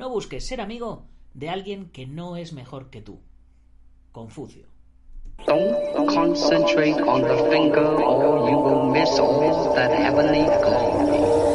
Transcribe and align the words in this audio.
No 0.00 0.08
busques 0.08 0.46
ser 0.46 0.62
amigo 0.62 1.02
de 1.34 1.50
alguien 1.50 1.90
que 1.90 2.06
no 2.06 2.36
es 2.36 2.54
mejor 2.54 2.88
que 2.88 3.02
tú. 3.02 3.20
Confucio. 4.12 4.64
Don't 5.46 6.08
concentrate 6.08 6.98
on 7.02 7.20
the 7.20 7.36
finger 7.50 7.84
or 7.84 8.48
you 8.48 8.56
will 8.56 8.90
miss 8.90 9.18
all 9.18 9.74
that 9.74 9.92
heavenly 9.92 10.44
glory. 10.62 11.49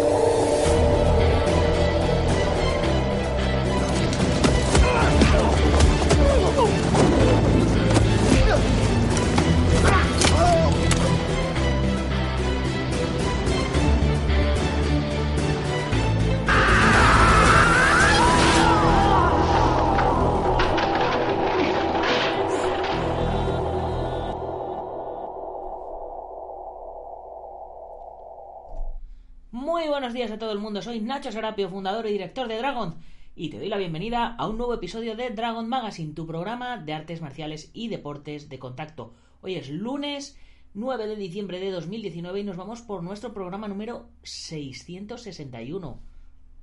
A 30.35 30.39
todo 30.39 30.51
el 30.51 30.59
mundo, 30.59 30.81
soy 30.81 30.99
Nacho 30.99 31.31
Serapio, 31.31 31.69
fundador 31.69 32.05
y 32.07 32.11
director 32.11 32.49
de 32.49 32.57
Dragon, 32.57 32.95
y 33.37 33.49
te 33.49 33.57
doy 33.57 33.69
la 33.69 33.77
bienvenida 33.77 34.35
a 34.37 34.47
un 34.49 34.57
nuevo 34.57 34.73
episodio 34.73 35.15
de 35.15 35.29
Dragon 35.29 35.65
Magazine, 35.69 36.13
tu 36.13 36.27
programa 36.27 36.75
de 36.75 36.91
artes 36.91 37.21
marciales 37.21 37.71
y 37.73 37.87
deportes 37.87 38.49
de 38.49 38.59
contacto. 38.59 39.13
Hoy 39.39 39.55
es 39.55 39.69
lunes 39.69 40.37
9 40.73 41.07
de 41.07 41.15
diciembre 41.15 41.61
de 41.61 41.71
2019 41.71 42.41
y 42.41 42.43
nos 42.43 42.57
vamos 42.57 42.81
por 42.81 43.01
nuestro 43.01 43.33
programa 43.33 43.69
número 43.69 44.09
661. 44.23 46.01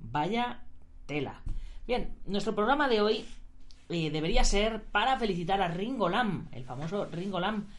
Vaya 0.01 0.61
tela. 1.07 1.41
Bien, 1.87 2.13
nuestro 2.27 2.53
programa 2.53 2.87
de 2.87 3.01
hoy 3.01 3.25
eh, 3.89 4.11
debería 4.11 4.43
ser 4.43 4.83
para 4.83 5.17
felicitar 5.17 5.63
a 5.63 5.69
Ringo 5.69 6.09
Lam, 6.09 6.47
el 6.51 6.63
famoso 6.63 7.05
Ringo 7.05 7.39
Lam, 7.39 7.69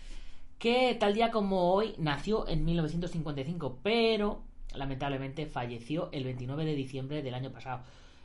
que 0.59 0.97
tal 0.99 1.15
día 1.15 1.31
como 1.31 1.73
hoy 1.73 1.95
nació 1.99 2.49
en 2.49 2.65
1955, 2.65 3.79
pero 3.85 4.43
lamentablemente 4.75 5.47
falleció 5.47 6.09
el 6.13 6.25
29 6.25 6.65
de 6.65 6.75
diciembre 6.75 7.23
del 7.23 7.35
año 7.35 7.51
pasado. 7.51 7.83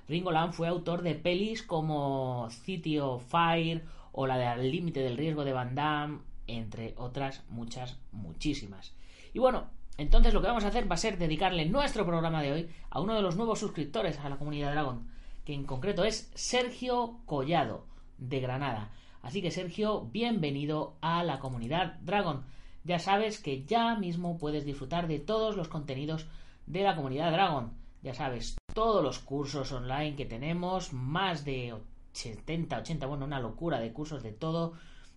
Ringo 0.07 0.31
fue 0.51 0.67
autor 0.67 1.03
de 1.03 1.15
pelis 1.15 1.61
como 1.61 2.47
City 2.49 2.99
of 2.99 3.23
Fire 3.29 3.83
o 4.11 4.25
la 4.25 4.37
de 4.37 4.45
Al 4.45 4.71
límite 4.71 5.01
del 5.01 5.17
riesgo 5.17 5.45
de 5.45 5.53
Van 5.53 5.75
Damme, 5.75 6.19
entre 6.47 6.95
otras 6.97 7.43
muchas, 7.49 7.99
muchísimas. 8.11 8.95
Y 9.33 9.39
bueno, 9.39 9.67
entonces 9.97 10.33
lo 10.33 10.41
que 10.41 10.47
vamos 10.47 10.63
a 10.63 10.69
hacer 10.69 10.89
va 10.89 10.95
a 10.95 10.97
ser 10.97 11.17
dedicarle 11.17 11.65
nuestro 11.65 12.05
programa 12.05 12.41
de 12.41 12.51
hoy 12.51 12.69
a 12.89 13.01
uno 13.01 13.15
de 13.15 13.21
los 13.21 13.35
nuevos 13.35 13.59
suscriptores 13.59 14.17
a 14.19 14.29
la 14.29 14.37
comunidad 14.37 14.71
Dragon, 14.71 15.07
que 15.45 15.53
en 15.53 15.65
concreto 15.65 16.03
es 16.03 16.31
Sergio 16.33 17.19
Collado, 17.25 17.85
de 18.17 18.39
Granada. 18.39 18.89
Así 19.21 19.41
que 19.41 19.51
Sergio, 19.51 20.07
bienvenido 20.11 20.95
a 21.01 21.23
la 21.23 21.39
comunidad 21.39 21.97
Dragon. 22.01 22.43
Ya 22.83 22.99
sabes 22.99 23.39
que 23.39 23.65
ya 23.65 23.95
mismo 23.95 24.37
puedes 24.37 24.65
disfrutar 24.65 25.07
de 25.07 25.19
todos 25.19 25.55
los 25.55 25.67
contenidos 25.67 26.27
de 26.65 26.83
la 26.83 26.95
comunidad 26.95 27.31
Dragon. 27.31 27.73
Ya 28.01 28.13
sabes, 28.13 28.57
todos 28.73 29.03
los 29.03 29.19
cursos 29.19 29.71
online 29.71 30.15
que 30.15 30.25
tenemos, 30.25 30.93
más 30.93 31.43
de 31.43 31.75
70, 32.13 32.77
80, 32.79 33.05
bueno, 33.07 33.25
una 33.25 33.39
locura 33.39 33.79
de 33.79 33.91
cursos 33.91 34.23
de 34.23 34.31
todo, 34.31 34.73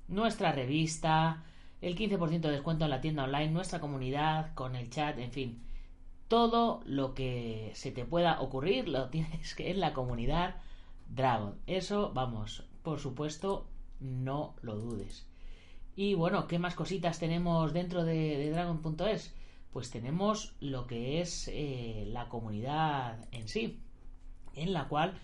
nuestra 0.09 0.53
revista, 0.53 1.45
el 1.81 1.97
15% 1.97 2.41
de 2.41 2.51
descuento 2.51 2.85
en 2.85 2.91
la 2.91 3.01
tienda 3.01 3.25
online, 3.25 3.51
nuestra 3.51 3.81
comunidad, 3.81 4.55
con 4.55 4.75
el 4.75 4.91
chat, 4.91 5.19
en 5.19 5.31
fin, 5.31 5.63
todo 6.29 6.81
lo 6.87 7.15
que 7.15 7.73
se 7.75 7.93
te 7.93 8.05
pueda 8.05 8.41
ocurrir 8.41 8.89
lo 8.89 9.09
tienes 9.11 9.55
que 9.55 9.71
en 9.71 9.81
la 9.81 9.93
comunidad 9.93 10.57
Dragon. 11.09 11.59
Eso, 11.67 12.11
vamos, 12.15 12.65
por 12.83 12.99
supuesto, 12.99 13.67
no 14.01 14.55
lo 14.63 14.77
dudes. 14.77 15.27
Y 15.95 16.15
bueno, 16.15 16.47
¿qué 16.47 16.59
más 16.59 16.75
cositas 16.75 17.19
tenemos 17.19 17.73
dentro 17.75 18.05
de, 18.05 18.51
Dragon.es? 18.51 19.35
Pues 19.73 19.91
tenemos 19.91 20.55
lo 20.61 20.87
que 20.87 21.21
es 21.21 21.49
eh, 21.53 22.05
la 22.09 22.29
comunidad 22.29 23.19
en 23.31 23.49
sí, 23.49 23.81
en 24.55 24.73
la 24.73 24.89
cual 24.89 25.15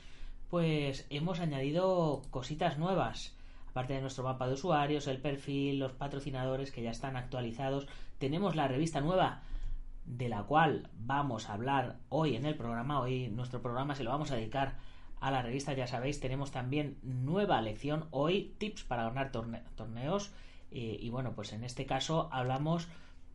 pues 0.50 1.06
hemos 1.10 1.40
añadido 1.40 2.22
cositas 2.30 2.78
nuevas. 2.78 3.34
Aparte 3.70 3.94
de 3.94 4.00
nuestro 4.00 4.24
mapa 4.24 4.46
de 4.46 4.54
usuarios, 4.54 5.06
el 5.06 5.20
perfil, 5.20 5.78
los 5.78 5.92
patrocinadores 5.92 6.70
que 6.70 6.82
ya 6.82 6.90
están 6.90 7.16
actualizados, 7.16 7.86
tenemos 8.18 8.56
la 8.56 8.68
revista 8.68 9.00
nueva 9.00 9.42
de 10.04 10.28
la 10.28 10.42
cual 10.42 10.88
vamos 10.98 11.48
a 11.48 11.54
hablar 11.54 11.96
hoy 12.08 12.36
en 12.36 12.44
el 12.44 12.56
programa. 12.56 13.00
Hoy 13.00 13.28
nuestro 13.28 13.62
programa 13.62 13.94
se 13.94 14.04
lo 14.04 14.10
vamos 14.10 14.30
a 14.30 14.36
dedicar 14.36 14.76
a 15.20 15.30
la 15.30 15.42
revista, 15.42 15.72
ya 15.72 15.86
sabéis, 15.86 16.20
tenemos 16.20 16.50
también 16.50 16.98
nueva 17.02 17.60
lección 17.60 18.06
hoy, 18.10 18.54
tips 18.58 18.84
para 18.84 19.04
ganar 19.04 19.32
torne 19.32 19.62
torneos. 19.76 20.32
Eh, 20.70 20.98
y 21.00 21.10
bueno, 21.10 21.34
pues 21.34 21.52
en 21.52 21.64
este 21.64 21.86
caso 21.86 22.28
hablamos 22.32 22.88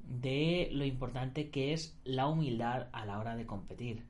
de 0.07 0.69
lo 0.71 0.85
importante 0.85 1.49
que 1.49 1.73
es 1.73 1.97
la 2.03 2.27
humildad 2.27 2.87
a 2.91 3.05
la 3.05 3.19
hora 3.19 3.35
de 3.35 3.45
competir. 3.45 4.03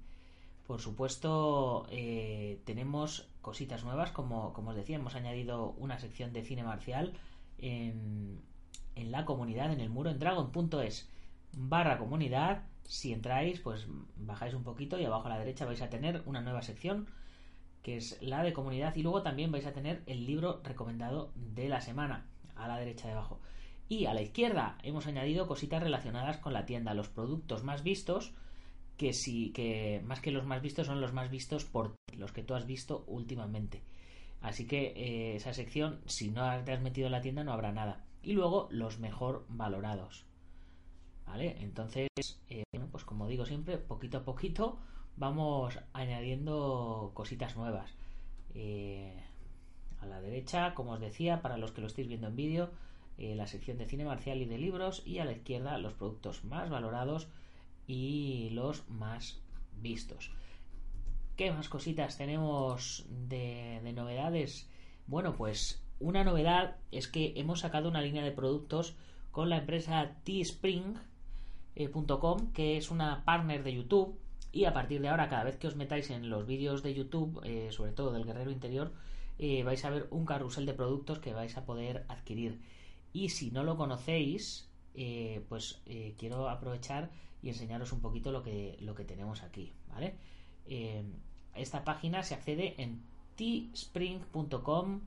Por 0.68 0.80
supuesto, 0.82 1.86
eh, 1.90 2.62
tenemos 2.66 3.28
cositas 3.42 3.84
nuevas, 3.84 4.12
como, 4.12 4.54
como 4.54 4.72
os 4.72 4.76
decía, 4.76 4.96
hemos 4.96 5.16
añadido 5.16 5.72
una 5.78 6.00
sección 6.00 6.34
de 6.34 6.44
cine 6.44 6.64
marcial 6.64 7.14
en, 7.58 8.42
en 8.96 9.12
la 9.12 9.26
comunidad, 9.26 9.72
en 9.72 9.82
el 9.82 9.90
muro, 9.90 10.10
en 10.10 10.20
dragon.es 10.20 11.10
barra 11.54 11.98
comunidad. 11.98 12.64
Si 12.86 13.14
entráis, 13.14 13.60
pues 13.60 13.88
bajáis 14.18 14.54
un 14.54 14.64
poquito 14.64 15.00
y 15.00 15.06
abajo 15.06 15.28
a 15.28 15.30
la 15.30 15.40
derecha 15.40 15.66
vais 15.66 15.82
a 15.82 15.90
tener 15.90 16.24
una 16.26 16.42
nueva 16.42 16.62
sección 16.62 17.08
que 17.82 17.98
es 17.98 18.22
la 18.22 18.44
de 18.44 18.54
comunidad 18.54 18.96
y 18.96 19.04
luego 19.04 19.22
también 19.22 19.52
vais 19.52 19.66
a 19.66 19.74
tener 19.74 20.04
el 20.06 20.26
libro 20.26 20.62
recomendado 20.64 21.32
de 21.36 21.68
la 21.68 21.82
semana 21.82 22.26
a 22.56 22.68
la 22.68 22.78
derecha 22.78 23.08
de 23.08 23.14
abajo. 23.14 23.40
Y 23.90 24.06
a 24.06 24.14
la 24.14 24.22
izquierda 24.22 24.78
hemos 24.84 25.08
añadido 25.08 25.48
cositas 25.48 25.84
relacionadas 25.84 26.38
con 26.38 26.54
la 26.54 26.66
tienda, 26.66 26.94
los 26.94 27.10
productos 27.10 27.64
más 27.64 27.84
vistos, 27.84 28.34
que 28.98 29.14
sí, 29.14 29.52
que 29.52 30.02
más 30.06 30.22
que 30.22 30.32
los 30.32 30.46
más 30.46 30.62
vistos 30.62 30.88
son 30.88 31.02
los 31.02 31.14
más 31.14 31.30
vistos 31.30 31.66
por 31.66 31.96
los 32.16 32.32
que 32.32 32.44
tú 32.44 32.56
has 32.56 32.66
visto 32.66 33.04
últimamente. 33.08 33.82
Así 34.42 34.68
que 34.68 34.94
eh, 34.96 35.36
esa 35.36 35.54
sección, 35.54 36.02
si 36.06 36.30
no 36.30 36.64
te 36.64 36.74
has 36.74 36.82
metido 36.82 37.08
en 37.08 37.14
la 37.14 37.22
tienda, 37.22 37.44
no 37.44 37.54
habrá 37.54 37.72
nada. 37.72 38.04
Y 38.22 38.34
luego 38.34 38.68
los 38.72 39.00
mejor 39.00 39.46
valorados. 39.50 40.26
¿Vale? 41.26 41.58
Entonces, 41.62 42.10
eh, 42.50 42.64
bueno, 42.74 42.90
pues 42.92 43.06
como 43.06 43.28
digo 43.28 43.46
siempre, 43.46 43.78
poquito 43.78 44.20
a 44.20 44.26
poquito 44.26 44.80
vamos 45.16 45.80
añadiendo 45.94 47.12
cositas 47.14 47.56
nuevas. 47.56 47.96
Eh, 48.54 49.24
a 50.04 50.06
la 50.06 50.22
derecha, 50.22 50.74
como 50.74 50.92
os 50.92 51.00
decía, 51.00 51.42
para 51.42 51.58
los 51.58 51.72
que 51.72 51.82
lo 51.82 51.88
estéis 51.88 52.08
viendo 52.08 52.28
en 52.28 52.36
vídeo, 52.36 52.72
eh, 53.18 53.36
la 53.36 53.48
sección 53.48 53.78
de 53.78 53.86
cine 53.86 54.06
marcial 54.06 54.42
y 54.42 54.46
de 54.46 54.58
libros 54.58 55.02
y 55.06 55.20
a 55.20 55.26
la 55.26 55.34
izquierda 55.34 55.78
los 55.78 55.94
productos 55.94 56.44
más 56.44 56.70
valorados 56.70 57.28
y 57.88 58.50
los 58.52 58.88
más 58.90 59.42
vistos. 59.82 60.32
¿Qué 61.36 61.52
más 61.52 61.70
cositas 61.70 62.18
tenemos 62.18 63.06
de, 63.10 63.82
de 63.84 63.94
novedades? 63.94 64.70
Bueno, 65.08 65.36
pues 65.36 65.84
una 66.00 66.24
novedad 66.24 66.78
es 66.92 67.08
que 67.08 67.34
hemos 67.38 67.62
sacado 67.62 67.90
una 67.90 68.02
línea 68.02 68.24
de 68.24 68.32
productos 68.32 68.96
con 69.32 69.50
la 69.50 69.58
empresa 69.58 70.18
Teespring.com, 70.24 71.02
que 72.54 72.78
es 72.78 72.92
una 72.92 73.26
partner 73.26 73.64
de 73.64 73.74
YouTube. 73.76 74.20
Y 74.52 74.66
a 74.66 74.74
partir 74.74 75.02
de 75.02 75.10
ahora, 75.10 75.30
cada 75.30 75.44
vez 75.44 75.58
que 75.58 75.66
os 75.68 75.76
metáis 75.76 76.12
en 76.12 76.30
los 76.30 76.46
vídeos 76.46 76.84
de 76.84 76.94
YouTube, 76.94 77.42
eh, 77.44 77.72
sobre 77.72 77.94
todo 77.94 78.12
del 78.12 78.26
Guerrero 78.26 78.52
Interior, 78.52 78.94
eh, 79.40 79.64
vais 79.64 79.84
a 79.86 79.90
ver 79.90 80.08
un 80.12 80.26
carrusel 80.26 80.66
de 80.66 80.74
productos 80.74 81.20
que 81.20 81.34
vais 81.34 81.56
a 81.58 81.66
poder 81.66 82.06
adquirir. 82.08 82.60
Y 83.12 83.30
si 83.30 83.52
no 83.52 83.64
lo 83.64 83.78
conocéis, 83.78 84.70
eh, 84.96 85.44
pues 85.50 85.82
eh, 85.86 86.16
quiero 86.18 86.50
aprovechar 86.50 87.12
y 87.42 87.50
enseñaros 87.50 87.92
un 87.92 88.02
poquito 88.02 88.32
lo 88.32 88.44
que, 88.44 88.78
lo 88.82 88.96
que 88.96 89.06
tenemos 89.06 89.44
aquí. 89.44 89.74
¿vale? 89.90 90.16
Esta 91.56 91.84
página 91.84 92.24
se 92.24 92.36
accede 92.36 92.82
en 92.82 93.04
tspring.com 93.36 95.02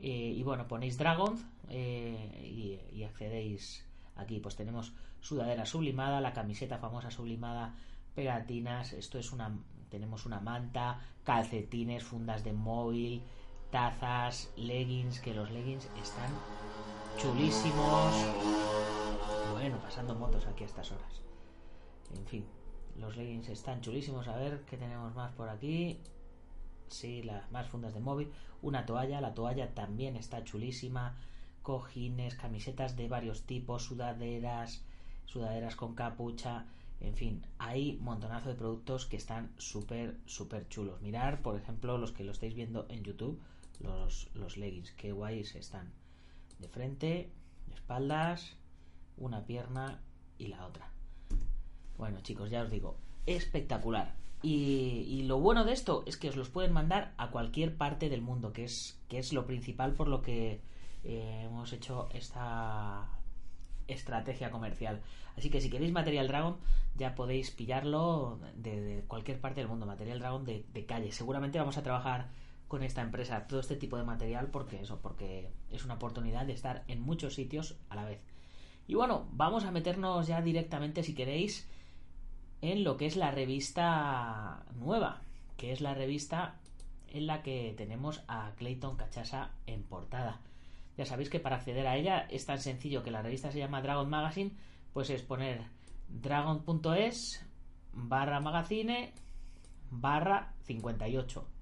y 0.00 0.42
bueno, 0.42 0.66
ponéis 0.68 0.98
Dragon 0.98 1.38
y, 1.70 2.78
y 2.92 3.04
accedéis 3.04 3.86
aquí. 4.16 4.40
Pues 4.40 4.56
tenemos 4.56 4.92
sudadera 5.20 5.66
sublimada, 5.66 6.20
la 6.20 6.32
camiseta 6.32 6.78
famosa 6.78 7.10
sublimada, 7.10 7.74
pegatinas, 8.14 8.92
esto 8.92 9.18
es 9.18 9.32
una 9.32 9.56
tenemos 9.88 10.26
una 10.26 10.40
manta, 10.40 11.00
calcetines, 11.24 12.04
fundas 12.04 12.44
de 12.44 12.52
móvil, 12.52 13.22
tazas, 13.70 14.50
leggings, 14.56 15.20
que 15.20 15.34
los 15.34 15.50
leggings 15.50 15.88
están 16.02 16.30
chulísimos. 17.18 18.14
Bueno, 19.52 19.78
pasando 19.78 20.14
motos 20.14 20.46
aquí 20.46 20.64
a 20.64 20.66
estas 20.66 20.92
horas. 20.92 21.20
En 22.14 22.26
fin, 22.26 22.46
los 22.96 23.16
leggings 23.16 23.48
están 23.48 23.80
chulísimos. 23.80 24.28
A 24.28 24.36
ver 24.36 24.64
qué 24.64 24.76
tenemos 24.76 25.14
más 25.14 25.32
por 25.32 25.48
aquí. 25.48 26.00
Sí, 26.88 27.22
las 27.22 27.50
más 27.50 27.68
fundas 27.68 27.94
de 27.94 28.00
móvil. 28.00 28.32
Una 28.62 28.86
toalla, 28.86 29.20
la 29.20 29.34
toalla 29.34 29.74
también 29.74 30.16
está 30.16 30.44
chulísima. 30.44 31.16
Cojines, 31.62 32.34
camisetas 32.34 32.96
de 32.96 33.08
varios 33.08 33.42
tipos, 33.42 33.82
sudaderas, 33.82 34.84
sudaderas 35.26 35.76
con 35.76 35.94
capucha. 35.94 36.66
En 37.00 37.14
fin, 37.14 37.46
hay 37.58 37.98
montonazo 38.00 38.48
de 38.48 38.54
productos 38.54 39.06
que 39.06 39.16
están 39.16 39.52
súper, 39.58 40.16
súper 40.26 40.66
chulos. 40.68 41.00
Mirar, 41.02 41.42
por 41.42 41.56
ejemplo, 41.56 41.98
los 41.98 42.12
que 42.12 42.24
lo 42.24 42.32
estáis 42.32 42.54
viendo 42.54 42.86
en 42.88 43.04
YouTube, 43.04 43.38
los, 43.80 44.56
leggings, 44.56 44.92
qué 44.92 45.12
guays 45.12 45.54
están. 45.54 45.92
De 46.58 46.68
frente, 46.68 47.32
espaldas, 47.72 48.56
una 49.16 49.44
pierna 49.46 50.00
y 50.38 50.48
la 50.48 50.66
otra. 50.66 50.90
Bueno, 51.96 52.20
chicos, 52.20 52.50
ya 52.50 52.62
os 52.62 52.70
digo, 52.70 52.98
espectacular. 53.26 54.16
Y, 54.42 55.24
lo 55.24 55.40
bueno 55.40 55.64
de 55.64 55.72
esto 55.72 56.04
es 56.06 56.16
que 56.16 56.28
os 56.28 56.36
los 56.36 56.48
pueden 56.48 56.72
mandar 56.72 57.12
a 57.16 57.30
cualquier 57.30 57.76
parte 57.76 58.08
del 58.08 58.22
mundo, 58.22 58.52
que 58.52 58.64
es, 58.64 59.00
que 59.08 59.18
es 59.18 59.32
lo 59.32 59.46
principal 59.46 59.94
por 59.94 60.06
lo 60.06 60.22
que 60.22 60.60
eh, 61.02 61.42
hemos 61.44 61.72
hecho 61.72 62.08
esta 62.12 63.18
estrategia 63.88 64.50
comercial. 64.50 65.02
Así 65.36 65.50
que 65.50 65.60
si 65.60 65.70
queréis 65.70 65.92
Material 65.92 66.28
Dragon, 66.28 66.56
ya 66.96 67.14
podéis 67.14 67.50
pillarlo 67.50 68.38
de, 68.54 69.04
cualquier 69.08 69.40
parte 69.40 69.60
del 69.60 69.68
mundo. 69.68 69.86
Material 69.86 70.18
Dragon 70.18 70.44
de, 70.44 70.86
calle. 70.86 71.10
Seguramente 71.12 71.58
vamos 71.58 71.78
a 71.78 71.82
trabajar 71.82 72.28
con 72.68 72.82
esta 72.82 73.02
empresa 73.02 73.46
todo 73.46 73.60
este 73.60 73.76
tipo 73.76 73.96
de 73.96 74.04
material 74.04 74.48
porque 74.50 74.80
eso, 74.80 75.00
porque 75.00 75.50
es 75.70 75.84
una 75.84 75.94
oportunidad 75.94 76.46
de 76.46 76.52
estar 76.52 76.84
en 76.86 77.00
muchos 77.00 77.34
sitios 77.34 77.76
a 77.88 77.96
la 77.96 78.04
vez. 78.04 78.20
Y 78.86 78.94
bueno, 78.94 79.28
vamos 79.32 79.64
a 79.64 79.70
meternos 79.70 80.26
ya 80.26 80.40
directamente, 80.40 81.02
si 81.02 81.14
queréis, 81.14 81.68
en 82.60 82.84
lo 82.84 82.96
que 82.96 83.06
es 83.06 83.16
la 83.16 83.30
revista 83.30 84.64
nueva, 84.74 85.22
que 85.56 85.72
es 85.72 85.80
la 85.80 85.94
revista 85.94 86.56
en 87.08 87.26
la 87.26 87.42
que 87.42 87.74
tenemos 87.76 88.22
a 88.28 88.52
Clayton 88.56 88.96
Cachasa 88.96 89.50
en 89.66 89.82
portada. 89.82 90.40
Ya 90.96 91.06
sabéis 91.06 91.30
que 91.30 91.40
para 91.40 91.56
acceder 91.56 91.86
a 91.86 91.96
ella 91.96 92.26
es 92.30 92.44
tan 92.44 92.58
sencillo 92.58 93.02
que 93.02 93.10
la 93.10 93.22
revista 93.22 93.50
se 93.50 93.58
llama 93.58 93.82
Dragon 93.82 94.08
Magazine, 94.08 94.52
pues 94.92 95.10
es 95.10 95.22
poner 95.22 95.62
dragon.es 96.08 97.46
barra 97.92 98.40
magazine 98.40 99.12
barra 99.90 100.54
58. 100.64 101.57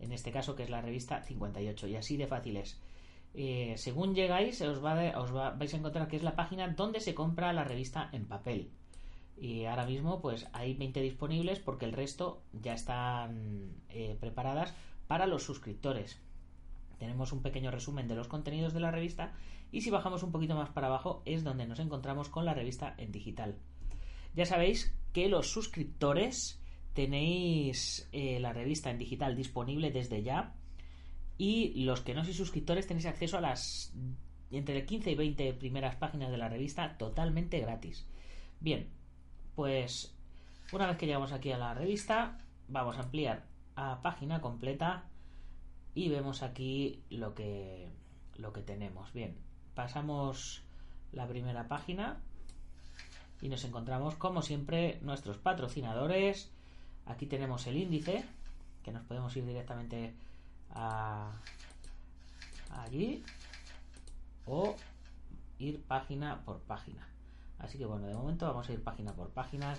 En 0.00 0.12
este 0.12 0.30
caso 0.30 0.54
que 0.54 0.62
es 0.62 0.70
la 0.70 0.80
revista 0.80 1.22
58. 1.22 1.88
Y 1.88 1.96
así 1.96 2.16
de 2.16 2.26
fácil 2.26 2.56
es. 2.56 2.80
Eh, 3.34 3.74
según 3.76 4.14
llegáis 4.14 4.60
os, 4.62 4.80
vais 4.80 5.74
a 5.74 5.76
encontrar 5.76 6.08
que 6.08 6.16
es 6.16 6.22
la 6.22 6.36
página 6.36 6.68
donde 6.68 7.00
se 7.00 7.14
compra 7.14 7.52
la 7.52 7.64
revista 7.64 8.08
en 8.12 8.26
papel. 8.26 8.70
Y 9.36 9.66
ahora 9.66 9.86
mismo 9.86 10.22
pues 10.22 10.46
hay 10.52 10.74
20 10.74 11.00
disponibles 11.00 11.60
porque 11.60 11.84
el 11.84 11.92
resto 11.92 12.42
ya 12.52 12.72
están 12.72 13.74
eh, 13.90 14.16
preparadas 14.18 14.74
para 15.06 15.26
los 15.26 15.42
suscriptores 15.42 16.18
tenemos 16.98 17.32
un 17.32 17.42
pequeño 17.42 17.70
resumen 17.70 18.08
de 18.08 18.14
los 18.14 18.28
contenidos 18.28 18.72
de 18.72 18.80
la 18.80 18.90
revista 18.90 19.32
y 19.70 19.82
si 19.82 19.90
bajamos 19.90 20.22
un 20.22 20.32
poquito 20.32 20.54
más 20.54 20.70
para 20.70 20.86
abajo 20.86 21.22
es 21.24 21.44
donde 21.44 21.66
nos 21.66 21.78
encontramos 21.78 22.28
con 22.28 22.44
la 22.44 22.54
revista 22.54 22.94
en 22.98 23.12
digital. 23.12 23.56
Ya 24.34 24.46
sabéis 24.46 24.94
que 25.12 25.28
los 25.28 25.50
suscriptores 25.50 26.60
tenéis 26.96 28.08
eh, 28.12 28.40
la 28.40 28.54
revista 28.54 28.90
en 28.90 28.98
digital 28.98 29.36
disponible 29.36 29.90
desde 29.90 30.22
ya 30.22 30.54
y 31.36 31.84
los 31.84 32.00
que 32.00 32.14
no 32.14 32.24
sois 32.24 32.36
suscriptores 32.36 32.88
tenéis 32.88 33.06
acceso 33.06 33.36
a 33.36 33.44
las 33.44 33.92
entre 34.50 34.86
15 34.86 35.10
y 35.10 35.14
20 35.14 35.52
primeras 35.54 35.96
páginas 35.96 36.30
de 36.30 36.38
la 36.38 36.48
revista 36.48 36.96
totalmente 36.96 37.60
gratis. 37.60 38.08
Bien, 38.60 38.88
pues 39.54 40.16
una 40.72 40.86
vez 40.86 40.96
que 40.96 41.06
llegamos 41.06 41.32
aquí 41.32 41.52
a 41.52 41.58
la 41.58 41.74
revista 41.74 42.38
vamos 42.66 42.96
a 42.96 43.02
ampliar 43.02 43.44
a 43.76 44.00
página 44.00 44.40
completa 44.40 45.04
y 45.94 46.08
vemos 46.08 46.42
aquí 46.42 47.04
lo 47.10 47.34
que 47.34 47.92
lo 48.38 48.52
que 48.52 48.62
tenemos 48.62 49.12
bien 49.12 49.36
pasamos 49.74 50.62
la 51.12 51.28
primera 51.28 51.68
página 51.68 52.22
y 53.42 53.48
nos 53.48 53.64
encontramos 53.64 54.14
como 54.14 54.40
siempre 54.40 54.98
nuestros 55.02 55.36
patrocinadores 55.36 56.50
aquí 57.06 57.26
tenemos 57.26 57.66
el 57.66 57.76
índice 57.76 58.24
que 58.82 58.92
nos 58.92 59.02
podemos 59.02 59.36
ir 59.36 59.46
directamente 59.46 60.14
a 60.70 61.32
allí 62.70 63.24
o 64.44 64.74
ir 65.58 65.82
página 65.82 66.42
por 66.44 66.60
página 66.60 67.08
así 67.58 67.78
que 67.78 67.86
bueno 67.86 68.06
de 68.06 68.14
momento 68.14 68.46
vamos 68.46 68.68
a 68.68 68.72
ir 68.72 68.82
página 68.82 69.14
por 69.14 69.30
página 69.30 69.74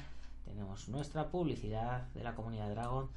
tenemos 0.48 0.88
nuestra 0.88 1.30
publicidad 1.30 2.08
de 2.14 2.24
la 2.24 2.34
comunidad 2.36 2.70
Dragon 2.70 3.10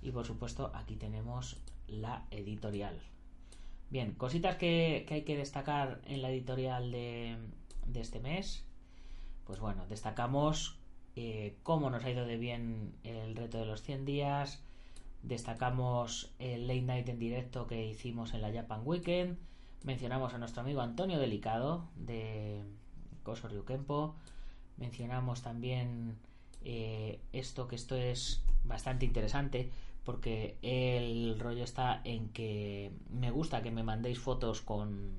y 0.00 0.12
por 0.12 0.24
supuesto 0.24 0.70
aquí 0.74 0.96
tenemos 0.96 1.60
la 1.88 2.24
editorial. 2.30 2.98
Bien, 3.90 4.12
cositas 4.12 4.56
que, 4.56 5.06
hay 5.10 5.22
que 5.22 5.36
destacar 5.36 6.00
en 6.04 6.22
la 6.22 6.30
editorial 6.30 6.90
de, 6.92 7.36
de 7.86 8.00
este 8.00 8.20
mes. 8.20 8.64
Pues 9.44 9.60
bueno, 9.60 9.86
destacamos 9.86 10.77
eh, 11.20 11.56
cómo 11.64 11.90
nos 11.90 12.04
ha 12.04 12.10
ido 12.10 12.26
de 12.26 12.36
bien 12.36 12.94
el 13.02 13.34
reto 13.34 13.58
de 13.58 13.66
los 13.66 13.82
100 13.82 14.04
días. 14.04 14.62
Destacamos 15.24 16.30
el 16.38 16.68
late 16.68 16.82
night 16.82 17.08
en 17.08 17.18
directo 17.18 17.66
que 17.66 17.84
hicimos 17.88 18.34
en 18.34 18.40
la 18.40 18.52
Japan 18.52 18.82
Weekend. 18.84 19.36
Mencionamos 19.82 20.32
a 20.32 20.38
nuestro 20.38 20.62
amigo 20.62 20.80
Antonio 20.80 21.18
Delicado 21.18 21.88
de 21.96 22.62
Coso 23.24 23.48
Ryukempo. 23.48 24.14
Mencionamos 24.76 25.42
también 25.42 26.18
eh, 26.62 27.18
esto 27.32 27.66
que 27.66 27.74
esto 27.74 27.96
es 27.96 28.44
bastante 28.62 29.04
interesante 29.04 29.72
porque 30.04 30.56
el 30.62 31.36
rollo 31.40 31.64
está 31.64 32.00
en 32.04 32.28
que 32.28 32.92
me 33.10 33.32
gusta 33.32 33.60
que 33.60 33.72
me 33.72 33.82
mandéis 33.82 34.20
fotos 34.20 34.60
con, 34.60 35.16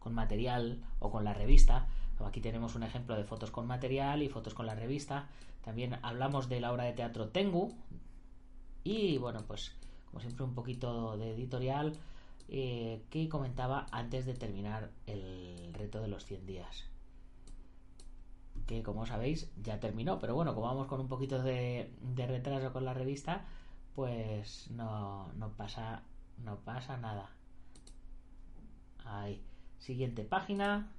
con 0.00 0.14
material 0.14 0.82
o 0.98 1.12
con 1.12 1.22
la 1.22 1.32
revista. 1.32 1.86
Aquí 2.26 2.40
tenemos 2.40 2.74
un 2.74 2.82
ejemplo 2.82 3.16
de 3.16 3.24
fotos 3.24 3.50
con 3.50 3.66
material 3.66 4.22
y 4.22 4.28
fotos 4.28 4.54
con 4.54 4.66
la 4.66 4.74
revista. 4.74 5.28
También 5.62 5.98
hablamos 6.02 6.48
de 6.48 6.60
la 6.60 6.72
obra 6.72 6.84
de 6.84 6.92
teatro 6.92 7.28
Tengu. 7.28 7.74
Y 8.84 9.18
bueno, 9.18 9.44
pues 9.46 9.74
como 10.06 10.20
siempre 10.20 10.44
un 10.44 10.54
poquito 10.54 11.16
de 11.16 11.34
editorial 11.34 11.92
eh, 12.48 13.04
que 13.10 13.28
comentaba 13.28 13.86
antes 13.90 14.24
de 14.26 14.34
terminar 14.34 14.90
el 15.06 15.72
reto 15.74 16.00
de 16.00 16.08
los 16.08 16.24
100 16.24 16.46
días. 16.46 16.84
Que 18.66 18.82
como 18.82 19.06
sabéis 19.06 19.50
ya 19.62 19.80
terminó, 19.80 20.18
pero 20.18 20.34
bueno, 20.34 20.54
como 20.54 20.66
vamos 20.66 20.86
con 20.86 21.00
un 21.00 21.08
poquito 21.08 21.42
de, 21.42 21.92
de 22.02 22.26
retraso 22.26 22.72
con 22.72 22.84
la 22.84 22.94
revista, 22.94 23.46
pues 23.94 24.70
no, 24.70 25.32
no 25.34 25.50
pasa 25.52 26.02
no 26.44 26.60
pasa 26.60 26.96
nada 26.96 27.30
ahí 29.04 29.42
siguiente 29.78 30.24
página 30.24 30.92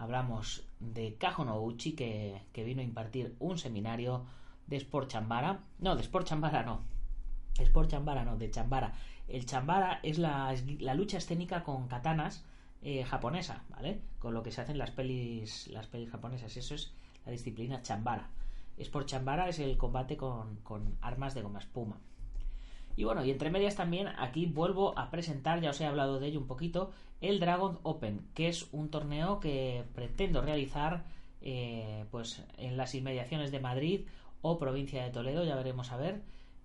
hablamos 0.00 0.64
de 0.80 1.16
Kajo 1.16 1.44
Nouchi 1.44 1.92
que, 1.92 2.40
que 2.52 2.64
vino 2.64 2.80
a 2.80 2.84
impartir 2.84 3.36
un 3.38 3.58
seminario 3.58 4.24
de 4.66 4.76
Sport 4.76 5.10
Chambara. 5.10 5.60
No 5.78 5.94
de 5.94 6.02
Sport 6.02 6.26
Chambara 6.26 6.62
no. 6.62 6.80
Sport 7.58 7.90
Chambara 7.90 8.24
no 8.24 8.38
de 8.38 8.50
Chambara. 8.50 8.94
El 9.28 9.44
Chambara 9.44 10.00
es 10.02 10.18
la, 10.18 10.54
la 10.78 10.94
lucha 10.94 11.18
escénica 11.18 11.62
con 11.62 11.86
katanas 11.86 12.44
eh, 12.82 13.04
japonesa 13.04 13.62
vale 13.68 14.00
con 14.18 14.32
lo 14.32 14.42
que 14.42 14.50
se 14.50 14.62
hacen 14.62 14.78
las 14.78 14.90
pelis 14.90 15.68
las 15.68 15.86
pelis 15.86 16.10
japonesas. 16.10 16.56
Eso 16.56 16.74
es 16.74 16.94
la 17.26 17.32
disciplina 17.32 17.82
Chambara. 17.82 18.30
Sport 18.78 19.06
Chambara 19.06 19.50
es 19.50 19.58
el 19.58 19.76
combate 19.76 20.16
con, 20.16 20.56
con 20.62 20.96
armas 21.02 21.34
de 21.34 21.42
goma 21.42 21.58
espuma. 21.58 21.98
Y 23.00 23.04
bueno, 23.04 23.24
y 23.24 23.30
entre 23.30 23.48
medias 23.48 23.76
también 23.76 24.08
aquí 24.18 24.44
vuelvo 24.44 24.98
a 24.98 25.10
presentar, 25.10 25.62
ya 25.62 25.70
os 25.70 25.80
he 25.80 25.86
hablado 25.86 26.20
de 26.20 26.26
ello 26.26 26.38
un 26.38 26.46
poquito, 26.46 26.90
el 27.22 27.40
Dragon 27.40 27.78
Open, 27.82 28.28
que 28.34 28.48
es 28.48 28.68
un 28.72 28.90
torneo 28.90 29.40
que 29.40 29.84
pretendo 29.94 30.42
realizar 30.42 31.04
eh, 31.40 32.04
pues 32.10 32.44
en 32.58 32.76
las 32.76 32.94
inmediaciones 32.94 33.52
de 33.52 33.58
Madrid 33.58 34.06
o 34.42 34.58
provincia 34.58 35.02
de 35.02 35.08
Toledo, 35.08 35.44
ya 35.44 35.56
veremos 35.56 35.92
a 35.92 35.96
ver. 35.96 36.20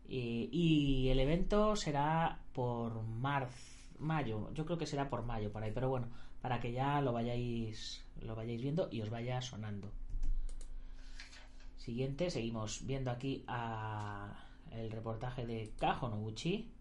Y, 0.10 1.08
el 1.08 1.22
evento 1.22 1.78
será 1.78 2.42
por 2.52 3.02
marzo, 3.04 3.56
mayo, 3.98 4.54
yo 4.54 4.66
creo 4.66 4.78
que 4.78 4.88
será 4.88 5.10
por 5.10 5.24
mayo 5.24 5.54
por 5.54 5.64
ahí, 5.64 5.72
pero 5.74 5.88
bueno, 5.88 6.10
para 6.42 6.60
que 6.60 6.74
ya 6.74 7.00
lo 7.00 7.14
vayáis, 7.14 8.04
lo 8.22 8.36
vayáis 8.36 8.62
viendo 8.62 8.90
y 8.92 9.00
os 9.00 9.10
vaya 9.10 9.42
sonando. 9.42 9.90
Siguiente, 11.78 12.30
seguimos 12.30 12.86
viendo 12.86 13.10
aquí 13.10 13.46
a 13.48 14.46
el 14.76 14.92
reportaje 14.92 15.46
de 15.46 15.74
Kajo 15.78 16.10
Noguchi. 16.10 16.72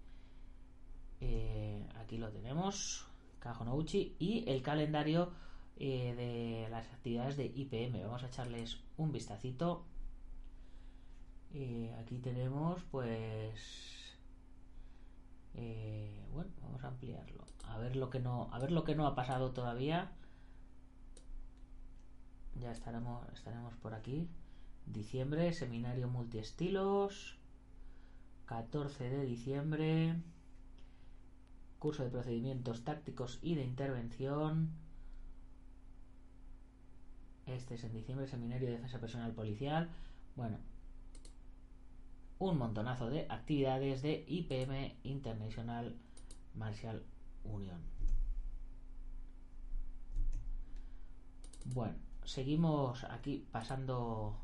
Eh, 1.21 1.87
aquí 1.97 2.19
lo 2.19 2.31
tenemos, 2.31 3.07
Kajo 3.39 3.65
Noguchi, 3.65 4.17
y 4.19 4.49
el 4.49 4.63
calendario 4.63 5.33
eh, 5.77 6.15
de 6.17 6.71
las 6.71 6.87
actividades 6.93 7.37
de 7.37 7.47
IPM. 7.47 8.03
Vamos 8.03 8.23
a 8.23 8.27
echarles 8.27 8.79
un 8.97 9.13
vistacito. 9.13 9.85
Eh, 11.53 11.95
aquí 12.01 12.19
tenemos, 12.19 12.83
pues, 12.91 14.19
eh, 15.55 16.25
bueno, 16.33 16.51
vamos 16.63 16.83
a 16.85 16.89
ampliarlo. 16.89 17.45
A 17.67 17.79
ver 17.79 17.97
lo 17.97 18.11
que 18.11 18.21
no, 18.21 18.49
a 18.53 18.59
ver 18.59 18.73
lo 18.73 18.85
que 18.85 18.95
no 18.95 19.07
ha 19.07 19.15
pasado 19.15 19.53
todavía. 19.53 20.13
Ya 22.61 22.71
estaremos, 22.71 23.29
estaremos 23.33 23.75
por 23.77 23.95
aquí. 23.95 24.29
Diciembre, 24.87 25.53
seminario 25.53 26.09
multiestilos. 26.09 27.39
14 28.47 29.11
de 29.11 29.25
diciembre. 29.25 30.15
Curso 31.79 32.05
de 32.05 32.11
procedimientos 32.11 32.85
tácticos 32.85 33.39
y 33.43 33.55
de 33.55 33.65
intervención. 33.65 34.71
Este 37.47 37.75
es 37.75 37.85
en 37.85 37.93
diciembre, 37.93 38.27
Seminario 38.27 38.69
de 38.69 38.75
Defensa 38.75 39.01
Personal 39.01 39.33
Policial. 39.33 39.91
Bueno, 40.35 40.59
un 42.39 42.59
montonazo 42.59 43.11
de 43.11 43.27
actividades 43.29 44.03
de 44.03 44.25
IPM 44.27 44.97
International 45.05 45.95
Martial 46.55 47.03
Union. 47.45 47.81
Bueno, 51.67 51.95
seguimos 52.25 53.05
aquí 53.05 53.47
pasando 53.51 54.39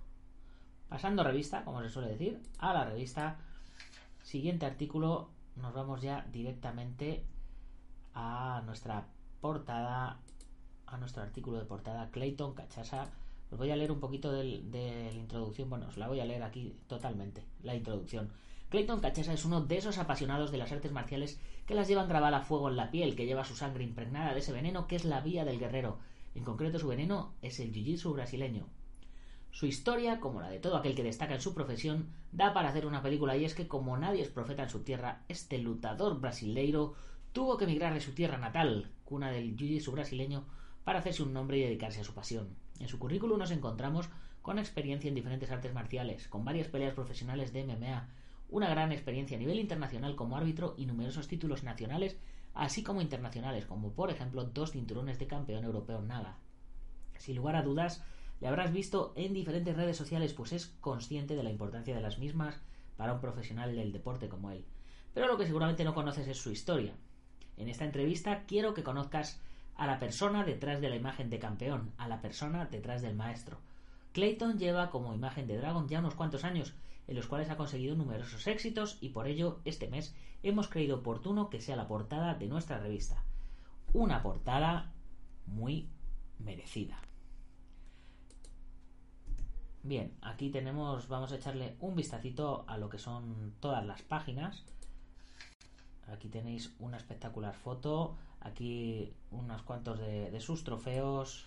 pasando 0.89 1.23
revista, 1.23 1.65
como 1.65 1.81
se 1.83 1.89
suele 1.89 2.11
decir, 2.11 2.43
a 2.59 2.75
la 2.75 2.85
revista. 2.85 3.39
Siguiente 4.23 4.67
artículo, 4.67 5.31
nos 5.57 5.75
vamos 5.75 6.03
ya 6.03 6.27
directamente 6.33 7.25
a 8.15 8.63
nuestra 8.67 9.09
portada, 9.41 10.21
a 10.87 10.97
nuestro 10.99 11.23
artículo 11.23 11.59
de 11.59 11.65
portada, 11.65 12.11
Clayton 12.11 12.55
Cachasa. 12.55 13.11
Os 13.51 13.59
voy 13.59 13.71
a 13.71 13.77
leer 13.77 13.91
un 13.91 13.99
poquito 13.99 14.31
de 14.31 14.45
la 14.45 15.13
introducción, 15.13 15.69
bueno, 15.69 15.89
os 15.89 15.97
la 15.97 16.07
voy 16.07 16.21
a 16.21 16.25
leer 16.25 16.43
aquí 16.43 16.77
totalmente, 16.87 17.45
la 17.63 17.75
introducción. 17.75 18.31
Clayton 18.69 19.01
Cachasa 19.01 19.33
es 19.33 19.45
uno 19.45 19.63
de 19.63 19.79
esos 19.79 19.99
apasionados 19.99 20.53
de 20.53 20.59
las 20.59 20.71
artes 20.71 20.93
marciales 20.93 21.41
que 21.67 21.75
las 21.75 21.89
llevan 21.89 22.09
grabada 22.09 22.37
a 22.39 22.43
fuego 22.43 22.69
en 22.69 22.77
la 22.77 22.93
piel, 22.93 23.17
que 23.17 23.27
lleva 23.27 23.45
su 23.45 23.57
sangre 23.57 23.83
impregnada 23.83 24.33
de 24.33 24.39
ese 24.39 24.53
veneno 24.53 24.87
que 24.87 24.95
es 24.95 25.05
la 25.05 25.21
vía 25.21 25.45
del 25.45 25.59
guerrero. 25.59 25.99
En 26.37 26.45
concreto, 26.45 26.79
su 26.79 26.87
veneno 26.87 27.35
es 27.43 27.59
el 27.59 27.73
jiu-jitsu 27.73 28.13
brasileño. 28.13 28.69
Su 29.51 29.67
historia, 29.67 30.21
como 30.21 30.41
la 30.41 30.49
de 30.49 30.61
todo 30.61 30.77
aquel 30.77 30.95
que 30.95 31.03
destaca 31.03 31.35
en 31.35 31.41
su 31.41 31.55
profesión, 31.55 32.09
da 32.33 32.55
para 32.55 32.69
hacer 32.69 32.87
una 32.87 33.03
película 33.03 33.37
y 33.37 33.45
es 33.45 33.55
que 33.55 33.67
como 33.67 33.97
nadie 33.97 34.23
es 34.23 34.29
profeta 34.29 34.63
en 34.63 34.71
su 34.71 34.81
tierra, 34.85 35.23
este 35.29 35.59
lutador 35.59 36.21
brasileiro 36.21 36.95
tuvo 37.33 37.57
que 37.57 37.65
emigrar 37.65 37.93
de 37.93 38.01
su 38.01 38.13
tierra 38.13 38.39
natal, 38.39 38.91
cuna 39.05 39.31
del 39.31 39.57
jiu-jitsu 39.57 39.93
brasileño, 39.93 40.45
para 40.85 41.01
hacerse 41.01 41.23
un 41.23 41.33
nombre 41.33 41.59
y 41.59 41.63
dedicarse 41.63 42.01
a 42.01 42.05
su 42.05 42.15
pasión. 42.15 42.57
En 42.79 42.89
su 42.89 42.99
currículum 42.99 43.39
nos 43.39 43.51
encontramos 43.51 44.09
con 44.41 44.59
experiencia 44.59 45.09
en 45.09 45.15
diferentes 45.15 45.51
artes 45.51 45.75
marciales, 45.75 46.29
con 46.29 46.45
varias 46.45 46.69
peleas 46.69 46.95
profesionales 46.95 47.53
de 47.53 47.65
MMA, 47.65 48.09
una 48.49 48.71
gran 48.71 48.93
experiencia 48.93 49.37
a 49.37 49.41
nivel 49.41 49.59
internacional 49.59 50.17
como 50.17 50.37
árbitro 50.37 50.75
y 50.77 50.87
numerosos 50.87 51.29
títulos 51.29 51.63
nacionales, 51.63 52.17
así 52.55 52.83
como 52.83 53.03
internacionales, 53.03 53.67
como 53.67 53.93
por 53.93 54.11
ejemplo 54.11 54.45
dos 54.45 54.73
cinturones 54.73 55.19
de 55.19 55.27
campeón 55.27 55.65
europeo 55.65 56.01
Naga. 56.03 56.39
Sin 57.19 57.37
lugar 57.37 57.57
a 57.57 57.63
dudas, 57.63 58.03
le 58.41 58.49
habrás 58.49 58.73
visto 58.73 59.13
en 59.17 59.35
diferentes 59.35 59.77
redes 59.77 59.97
sociales, 59.97 60.33
pues 60.33 60.53
es 60.53 60.67
consciente 60.81 61.37
de 61.37 61.43
la 61.43 61.51
importancia 61.51 61.95
de 61.95 62.01
las 62.01 62.19
mismas 62.19 62.61
para 62.97 63.13
un 63.13 63.21
profesional 63.21 63.75
del 63.77 63.93
deporte 63.93 64.29
como 64.29 64.51
él. 64.51 64.65
Pero 65.13 65.27
lo 65.27 65.37
que 65.37 65.47
seguramente 65.47 65.85
no 65.85 65.95
conoces 65.95 66.27
es 66.27 66.39
su 66.39 66.51
historia. 66.51 66.95
En 67.57 67.69
esta 67.69 67.85
entrevista 67.85 68.45
quiero 68.47 68.73
que 68.73 68.83
conozcas 68.83 69.41
a 69.77 69.87
la 69.87 69.99
persona 69.99 70.45
detrás 70.45 70.81
de 70.81 70.89
la 70.89 70.97
imagen 70.97 71.31
de 71.31 71.39
campeón, 71.39 71.93
a 71.99 72.09
la 72.09 72.21
persona 72.21 72.67
detrás 72.67 73.03
del 73.03 73.17
maestro. 73.17 73.59
Clayton 74.13 74.59
lleva 74.59 74.91
como 74.91 75.15
imagen 75.15 75.47
de 75.47 75.59
Dragon 75.59 75.89
ya 75.89 76.01
unos 76.01 76.15
cuantos 76.15 76.45
años, 76.45 76.75
en 77.07 77.17
los 77.17 77.27
cuales 77.27 77.51
ha 77.51 77.57
conseguido 77.57 77.95
numerosos 77.95 78.47
éxitos 78.47 78.99
y 79.01 79.11
por 79.11 79.27
ello 79.27 79.61
este 79.65 79.89
mes 79.89 80.15
hemos 80.43 80.69
creído 80.69 80.99
oportuno 80.99 81.51
que 81.51 81.61
sea 81.61 81.77
la 81.77 81.89
portada 81.89 82.35
de 82.35 82.47
nuestra 82.47 82.79
revista. 82.79 83.23
Una 83.93 84.23
portada 84.23 84.93
muy 85.47 85.89
merecida. 86.39 87.01
Bien, 89.83 90.13
aquí 90.21 90.51
tenemos, 90.51 91.09
vamos 91.09 91.33
a 91.33 91.37
echarle 91.37 91.75
un 91.81 91.97
vistacito 91.97 92.65
a 92.69 92.77
lo 92.77 92.91
que 92.91 92.99
son 92.99 93.55
todas 93.61 93.85
las 93.85 94.03
páginas. 94.03 94.63
Aquí 96.13 96.29
tenéis 96.29 96.75
una 96.79 96.99
espectacular 96.99 97.55
foto, 97.55 98.15
aquí 98.41 99.15
unos 99.31 99.63
cuantos 99.63 99.99
de, 99.99 100.31
de 100.31 100.41
sus 100.41 100.65
trofeos. 100.65 101.47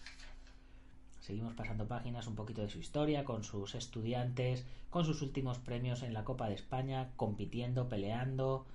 Seguimos 1.19 1.53
pasando 1.53 1.87
páginas, 1.87 2.25
un 2.25 2.35
poquito 2.35 2.61
de 2.61 2.69
su 2.69 2.79
historia, 2.79 3.23
con 3.23 3.43
sus 3.43 3.75
estudiantes, 3.75 4.65
con 4.89 5.05
sus 5.05 5.21
últimos 5.21 5.59
premios 5.59 6.01
en 6.01 6.13
la 6.13 6.23
Copa 6.23 6.49
de 6.49 6.55
España, 6.55 7.11
compitiendo, 7.15 7.87
peleando, 7.87 8.65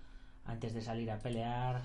antes 0.45 0.73
de 0.73 0.83
salir 0.83 1.11
a 1.11 1.19
pelear, 1.19 1.83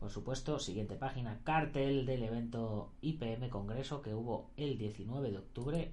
por 0.00 0.10
supuesto, 0.10 0.58
siguiente 0.58 0.96
página, 0.96 1.40
cartel 1.44 2.06
del 2.06 2.22
evento 2.22 2.94
IPM 3.02 3.50
Congreso 3.50 4.00
que 4.00 4.14
hubo 4.14 4.50
el 4.56 4.78
19 4.78 5.30
de 5.30 5.36
octubre. 5.36 5.92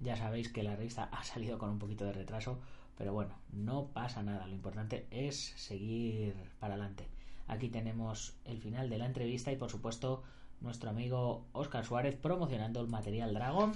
Ya 0.00 0.16
sabéis 0.16 0.50
que 0.50 0.62
la 0.62 0.74
revista 0.74 1.04
ha 1.12 1.22
salido 1.22 1.58
con 1.58 1.68
un 1.68 1.78
poquito 1.78 2.06
de 2.06 2.14
retraso, 2.14 2.58
pero 2.96 3.12
bueno, 3.12 3.34
no 3.52 3.88
pasa 3.88 4.22
nada. 4.22 4.46
Lo 4.46 4.54
importante 4.54 5.06
es 5.10 5.52
seguir 5.56 6.34
para 6.58 6.74
adelante. 6.74 7.06
Aquí 7.46 7.68
tenemos 7.68 8.38
el 8.46 8.58
final 8.58 8.88
de 8.88 8.98
la 8.98 9.06
entrevista 9.06 9.52
y 9.52 9.56
por 9.56 9.70
supuesto 9.70 10.22
nuestro 10.62 10.88
amigo 10.88 11.46
Oscar 11.52 11.84
Suárez 11.84 12.16
promocionando 12.16 12.80
el 12.80 12.88
material 12.88 13.34
Dragón. 13.34 13.74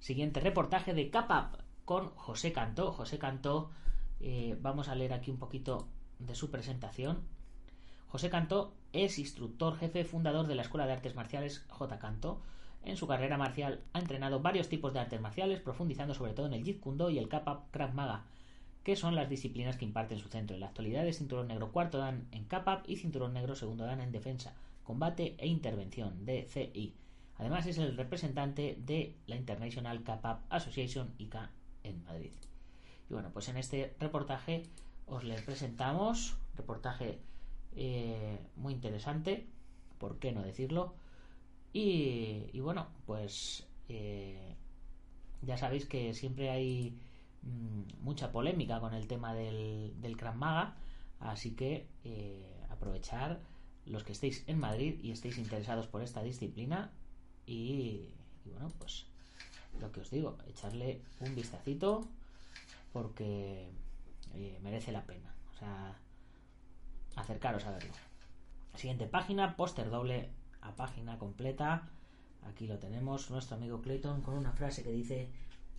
Siguiente 0.00 0.40
reportaje 0.40 0.92
de 0.92 1.08
Capap 1.08 1.56
con 1.86 2.10
José 2.10 2.52
Cantó. 2.52 2.92
José 2.92 3.18
Cantó, 3.18 3.70
eh, 4.20 4.58
vamos 4.60 4.88
a 4.88 4.94
leer 4.94 5.14
aquí 5.14 5.30
un 5.30 5.38
poquito 5.38 5.88
de 6.18 6.34
su 6.34 6.50
presentación. 6.50 7.39
José 8.10 8.28
Cantó 8.28 8.74
es 8.92 9.20
instructor 9.20 9.76
jefe 9.76 10.04
fundador 10.04 10.48
de 10.48 10.56
la 10.56 10.62
Escuela 10.62 10.84
de 10.84 10.94
Artes 10.94 11.14
Marciales 11.14 11.64
J. 11.68 11.98
Cantó. 12.00 12.42
En 12.82 12.96
su 12.96 13.06
carrera 13.06 13.38
marcial 13.38 13.84
ha 13.92 14.00
entrenado 14.00 14.40
varios 14.40 14.68
tipos 14.68 14.92
de 14.92 14.98
artes 14.98 15.20
marciales, 15.20 15.60
profundizando 15.60 16.12
sobre 16.12 16.32
todo 16.32 16.46
en 16.46 16.54
el 16.54 16.64
Jeet 16.64 16.80
Kune 16.80 17.12
y 17.12 17.18
el 17.18 17.28
Kappa 17.28 17.66
Krav 17.70 17.94
Maga, 17.94 18.24
que 18.82 18.96
son 18.96 19.14
las 19.14 19.28
disciplinas 19.28 19.76
que 19.76 19.84
imparte 19.84 20.14
en 20.14 20.20
su 20.20 20.28
centro. 20.28 20.54
En 20.54 20.60
la 20.60 20.66
actualidad 20.66 21.06
es 21.06 21.18
cinturón 21.18 21.46
negro 21.46 21.70
cuarto 21.70 21.98
dan 21.98 22.26
en 22.32 22.46
Kappa 22.46 22.82
y 22.84 22.96
cinturón 22.96 23.32
negro 23.32 23.54
segundo 23.54 23.84
dan 23.84 24.00
en 24.00 24.10
defensa, 24.10 24.56
combate 24.82 25.36
e 25.38 25.46
intervención 25.46 26.26
DCI. 26.26 26.96
Además 27.38 27.66
es 27.66 27.78
el 27.78 27.96
representante 27.96 28.76
de 28.84 29.14
la 29.28 29.36
International 29.36 30.02
Kappa 30.02 30.42
Association 30.50 31.14
ICA 31.16 31.52
en 31.84 32.02
Madrid. 32.02 32.32
Y 33.08 33.12
bueno, 33.12 33.30
pues 33.32 33.48
en 33.48 33.56
este 33.56 33.94
reportaje 34.00 34.64
os 35.06 35.22
le 35.22 35.40
presentamos 35.42 36.36
reportaje 36.56 37.20
eh, 37.76 38.38
muy 38.56 38.72
interesante, 38.72 39.46
¿por 39.98 40.18
qué 40.18 40.32
no 40.32 40.42
decirlo? 40.42 40.94
Y, 41.72 42.58
bueno, 42.60 42.88
pues 43.06 43.66
eh, 43.88 44.56
ya 45.42 45.56
sabéis 45.56 45.86
que 45.86 46.14
siempre 46.14 46.50
hay 46.50 46.98
mm, 47.42 48.02
mucha 48.04 48.32
polémica 48.32 48.80
con 48.80 48.94
el 48.94 49.06
tema 49.06 49.34
del, 49.34 49.94
del 50.00 50.16
Maga, 50.34 50.76
así 51.20 51.52
que 51.52 51.86
eh, 52.04 52.64
aprovechar 52.70 53.40
los 53.86 54.02
que 54.04 54.12
estéis 54.12 54.44
en 54.46 54.58
Madrid 54.58 54.98
y 55.02 55.12
estéis 55.12 55.38
interesados 55.38 55.86
por 55.86 56.02
esta 56.02 56.22
disciplina 56.22 56.92
y, 57.46 58.14
y 58.44 58.50
bueno, 58.50 58.70
pues 58.78 59.06
lo 59.80 59.92
que 59.92 60.00
os 60.00 60.10
digo, 60.10 60.36
echarle 60.48 61.00
un 61.20 61.34
vistacito 61.34 62.08
porque 62.92 63.68
merece 64.62 64.92
la 64.92 65.04
pena. 65.04 65.34
Acercaros 67.16 67.64
a 67.66 67.72
verlo. 67.72 67.92
Siguiente 68.74 69.06
página, 69.06 69.56
póster 69.56 69.90
doble 69.90 70.30
a 70.60 70.74
página 70.76 71.18
completa. 71.18 71.88
Aquí 72.48 72.66
lo 72.66 72.78
tenemos, 72.78 73.30
nuestro 73.30 73.56
amigo 73.56 73.82
Clayton 73.82 74.22
con 74.22 74.34
una 74.34 74.52
frase 74.52 74.82
que 74.82 74.92
dice, 74.92 75.28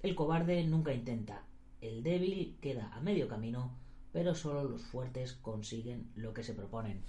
el 0.03 0.15
cobarde 0.15 0.63
nunca 0.65 0.93
intenta, 0.93 1.43
el 1.81 2.03
débil 2.03 2.57
queda 2.61 2.91
a 2.93 3.01
medio 3.01 3.27
camino, 3.27 3.71
pero 4.11 4.35
solo 4.35 4.63
los 4.63 4.83
fuertes 4.83 5.33
consiguen 5.33 6.11
lo 6.15 6.33
que 6.33 6.43
se 6.43 6.53
proponen. 6.53 7.01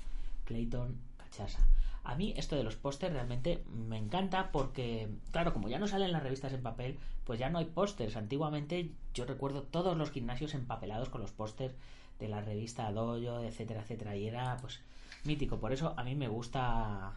Clayton 0.45 0.97
Cachasa. 1.19 1.67
A 2.05 2.17
mí 2.17 2.35
esto 2.37 2.57
de 2.57 2.65
los 2.65 2.75
pósters 2.75 3.13
realmente 3.13 3.63
me 3.69 3.97
encanta 3.97 4.51
porque, 4.51 5.09
claro, 5.31 5.53
como 5.53 5.69
ya 5.69 5.79
no 5.79 5.87
salen 5.87 6.13
las 6.13 6.23
revistas 6.23 6.53
en 6.53 6.63
papel, 6.63 6.99
pues 7.25 7.39
ya 7.39 7.49
no 7.49 7.59
hay 7.59 7.67
pósters. 7.67 8.17
Antiguamente 8.17 8.91
yo 9.15 9.25
recuerdo 9.25 9.63
todos 9.63 9.97
los 9.97 10.11
gimnasios 10.11 10.55
empapelados 10.55 11.11
con 11.11 11.21
los 11.21 11.31
pósters 11.31 11.75
de 12.19 12.29
la 12.29 12.41
revista 12.41 12.91
Dojo, 12.93 13.41
etcétera, 13.41 13.83
etcétera. 13.83 14.17
Y 14.17 14.27
era 14.29 14.57
pues 14.61 14.81
mítico. 15.25 15.59
Por 15.59 15.73
eso 15.73 15.95
a 15.97 16.05
mí 16.05 16.15
me 16.15 16.29
gusta. 16.29 17.15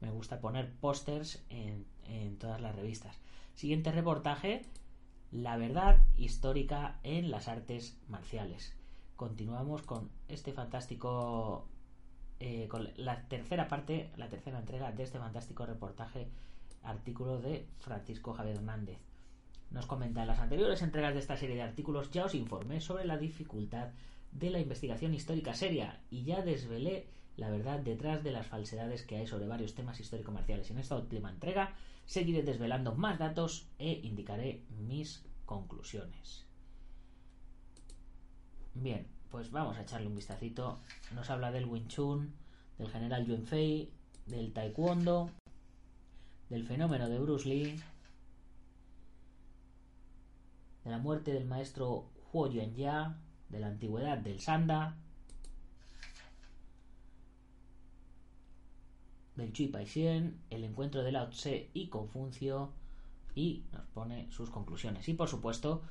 Me 0.00 0.10
gusta 0.10 0.40
poner 0.40 0.70
pósters 0.74 1.42
en, 1.48 1.86
todas 2.38 2.60
las 2.60 2.74
revistas. 2.74 3.18
Siguiente 3.54 3.92
reportaje. 3.92 4.62
La 5.32 5.56
verdad 5.56 5.98
histórica 6.16 7.00
en 7.02 7.30
las 7.30 7.48
artes 7.48 7.98
marciales. 8.08 8.74
Continuamos 9.16 9.82
con 9.82 10.10
este 10.28 10.52
fantástico. 10.52 11.66
Eh, 12.38 12.68
con 12.68 12.90
la 12.96 13.26
tercera 13.28 13.66
parte, 13.66 14.10
la 14.16 14.28
tercera 14.28 14.58
entrega 14.58 14.92
de 14.92 15.02
este 15.04 15.18
fantástico 15.18 15.64
reportaje, 15.64 16.28
artículo 16.82 17.40
de 17.40 17.66
Francisco 17.78 18.34
Javier 18.34 18.56
Hernández. 18.56 18.98
Nos 19.70 19.86
comenta, 19.86 20.22
en 20.22 20.28
las 20.28 20.38
anteriores 20.38 20.82
entregas 20.82 21.14
de 21.14 21.20
esta 21.20 21.36
serie 21.36 21.56
de 21.56 21.62
artículos 21.62 22.10
ya 22.10 22.24
os 22.24 22.34
informé 22.34 22.80
sobre 22.80 23.04
la 23.04 23.18
dificultad 23.18 23.90
de 24.32 24.50
la 24.50 24.60
investigación 24.60 25.14
histórica 25.14 25.54
seria 25.54 26.00
y 26.10 26.24
ya 26.24 26.42
desvelé 26.42 27.08
la 27.36 27.50
verdad 27.50 27.80
detrás 27.80 28.22
de 28.24 28.32
las 28.32 28.46
falsedades 28.46 29.02
que 29.02 29.16
hay 29.16 29.26
sobre 29.26 29.46
varios 29.46 29.74
temas 29.74 30.00
histórico-marciales. 30.00 30.70
En 30.70 30.78
esta 30.78 30.96
última 30.96 31.30
entrega 31.30 31.74
seguiré 32.06 32.42
desvelando 32.42 32.94
más 32.94 33.18
datos 33.18 33.68
e 33.78 33.92
indicaré 34.02 34.62
mis 34.70 35.24
conclusiones. 35.44 36.46
Bien, 38.74 39.06
pues 39.30 39.50
vamos 39.50 39.76
a 39.76 39.82
echarle 39.82 40.06
un 40.06 40.14
vistacito. 40.14 40.78
Nos 41.14 41.30
habla 41.30 41.50
del 41.50 41.66
Wing 41.66 41.88
Chun, 41.88 42.34
del 42.78 42.90
general 42.90 43.26
Yuen 43.26 43.44
Fei, 43.44 43.90
del 44.26 44.52
Taekwondo, 44.52 45.30
del 46.48 46.64
fenómeno 46.64 47.08
de 47.08 47.18
Bruce 47.18 47.48
Lee, 47.48 47.80
de 50.86 50.92
la 50.92 50.98
muerte 50.98 51.32
del 51.32 51.46
maestro 51.46 52.06
Huo 52.32 52.48
Ya, 52.48 53.18
de 53.48 53.58
la 53.58 53.66
antigüedad 53.66 54.18
del 54.18 54.38
Sanda, 54.38 54.96
del 59.34 59.52
Chui 59.52 59.66
Paixien, 59.66 60.40
el 60.48 60.62
encuentro 60.62 61.02
de 61.02 61.10
Lao 61.10 61.30
Tse 61.30 61.70
y 61.74 61.88
Confucio, 61.88 62.70
y 63.34 63.64
nos 63.72 63.84
pone 63.86 64.30
sus 64.30 64.48
conclusiones. 64.48 65.08
Y 65.08 65.14
por 65.14 65.28
supuesto, 65.28 65.82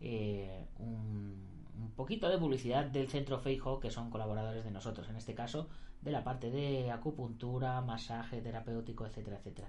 eh, 0.00 0.68
un, 0.78 1.52
poquito 1.96 2.28
de 2.28 2.38
publicidad 2.38 2.84
del 2.84 3.08
Centro 3.08 3.40
Feijo, 3.40 3.80
que 3.80 3.90
son 3.90 4.08
colaboradores 4.08 4.64
de 4.64 4.70
nosotros, 4.70 5.08
en 5.08 5.16
este 5.16 5.34
caso, 5.34 5.68
de 6.00 6.12
la 6.12 6.22
parte 6.22 6.52
de 6.52 6.92
acupuntura, 6.92 7.80
masaje 7.80 8.40
terapéutico, 8.40 9.04
etcétera, 9.04 9.38
etcétera. 9.38 9.68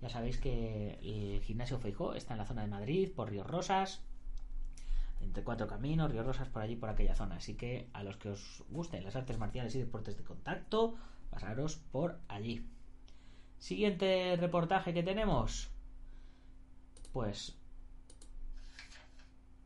Ya 0.00 0.08
sabéis 0.08 0.38
que 0.38 0.98
el 1.02 1.42
gimnasio 1.42 1.80
Feijo 1.80 2.14
está 2.14 2.34
en 2.34 2.38
la 2.38 2.46
zona 2.46 2.62
de 2.62 2.68
Madrid, 2.68 3.10
por 3.14 3.28
Ríos 3.28 3.46
Rosas, 3.48 4.00
entre 5.22 5.44
cuatro 5.44 5.66
caminos, 5.66 6.10
Ríos 6.10 6.26
Rosas 6.26 6.48
por 6.48 6.62
allí, 6.62 6.76
por 6.76 6.90
aquella 6.90 7.14
zona. 7.14 7.36
Así 7.36 7.54
que 7.54 7.88
a 7.92 8.02
los 8.02 8.16
que 8.16 8.30
os 8.30 8.62
gusten 8.68 9.04
las 9.04 9.16
artes 9.16 9.38
marciales 9.38 9.74
y 9.74 9.78
deportes 9.78 10.16
de 10.16 10.24
contacto, 10.24 10.94
pasaros 11.30 11.76
por 11.76 12.18
allí. 12.28 12.66
Siguiente 13.58 14.36
reportaje 14.38 14.92
que 14.92 15.02
tenemos. 15.02 15.70
Pues 17.12 17.56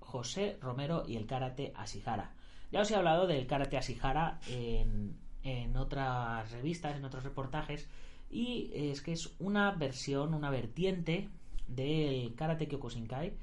José 0.00 0.58
Romero 0.60 1.04
y 1.06 1.16
el 1.16 1.26
karate 1.26 1.72
Asihara. 1.76 2.32
Ya 2.72 2.80
os 2.80 2.90
he 2.90 2.96
hablado 2.96 3.26
del 3.26 3.46
karate 3.46 3.76
Asihara 3.76 4.40
en, 4.48 5.16
en 5.42 5.76
otras 5.76 6.50
revistas, 6.50 6.96
en 6.96 7.04
otros 7.04 7.25
reportajes, 7.25 7.88
y 8.30 8.70
es 8.75 9.02
que 9.02 9.12
es 9.12 9.34
una 9.38 9.70
versión, 9.72 10.34
una 10.34 10.50
vertiente 10.50 11.28
del 11.68 12.34
karate 12.34 12.68
Kyokushinkai, 12.68 13.34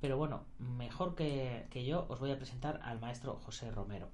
pero 0.00 0.16
bueno, 0.16 0.44
mejor 0.58 1.14
que, 1.14 1.66
que 1.70 1.84
yo 1.84 2.06
os 2.08 2.20
voy 2.20 2.30
a 2.30 2.36
presentar 2.36 2.80
al 2.82 3.00
maestro 3.00 3.36
José 3.36 3.70
Romero. 3.70 4.10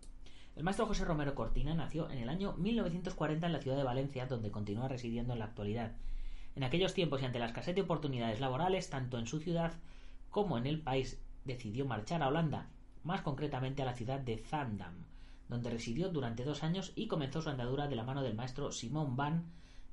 El 0.56 0.64
maestro 0.64 0.86
José 0.86 1.04
Romero 1.04 1.34
Cortina 1.34 1.74
nació 1.74 2.10
en 2.10 2.18
el 2.18 2.28
año 2.28 2.54
1940 2.54 3.46
en 3.46 3.52
la 3.52 3.60
ciudad 3.60 3.76
de 3.76 3.84
Valencia, 3.84 4.26
donde 4.26 4.50
continúa 4.50 4.88
residiendo 4.88 5.34
en 5.34 5.38
la 5.38 5.44
actualidad. 5.44 5.92
En 6.54 6.64
aquellos 6.64 6.94
tiempos 6.94 7.20
y 7.20 7.26
ante 7.26 7.38
la 7.38 7.46
escasez 7.46 7.74
de 7.74 7.82
oportunidades 7.82 8.40
laborales, 8.40 8.88
tanto 8.88 9.18
en 9.18 9.26
su 9.26 9.38
ciudad 9.38 9.74
como 10.30 10.56
en 10.56 10.66
el 10.66 10.80
país, 10.80 11.20
decidió 11.44 11.84
marchar 11.84 12.22
a 12.22 12.28
Holanda, 12.28 12.70
más 13.04 13.20
concretamente 13.20 13.82
a 13.82 13.84
la 13.84 13.94
ciudad 13.94 14.18
de 14.18 14.38
Zandam, 14.38 15.04
donde 15.48 15.70
residió 15.70 16.08
durante 16.08 16.44
dos 16.44 16.62
años 16.62 16.92
y 16.96 17.06
comenzó 17.06 17.42
su 17.42 17.50
andadura 17.50 17.86
de 17.86 17.96
la 17.96 18.04
mano 18.04 18.22
del 18.22 18.34
maestro 18.34 18.72
Simón 18.72 19.14
Van 19.14 19.44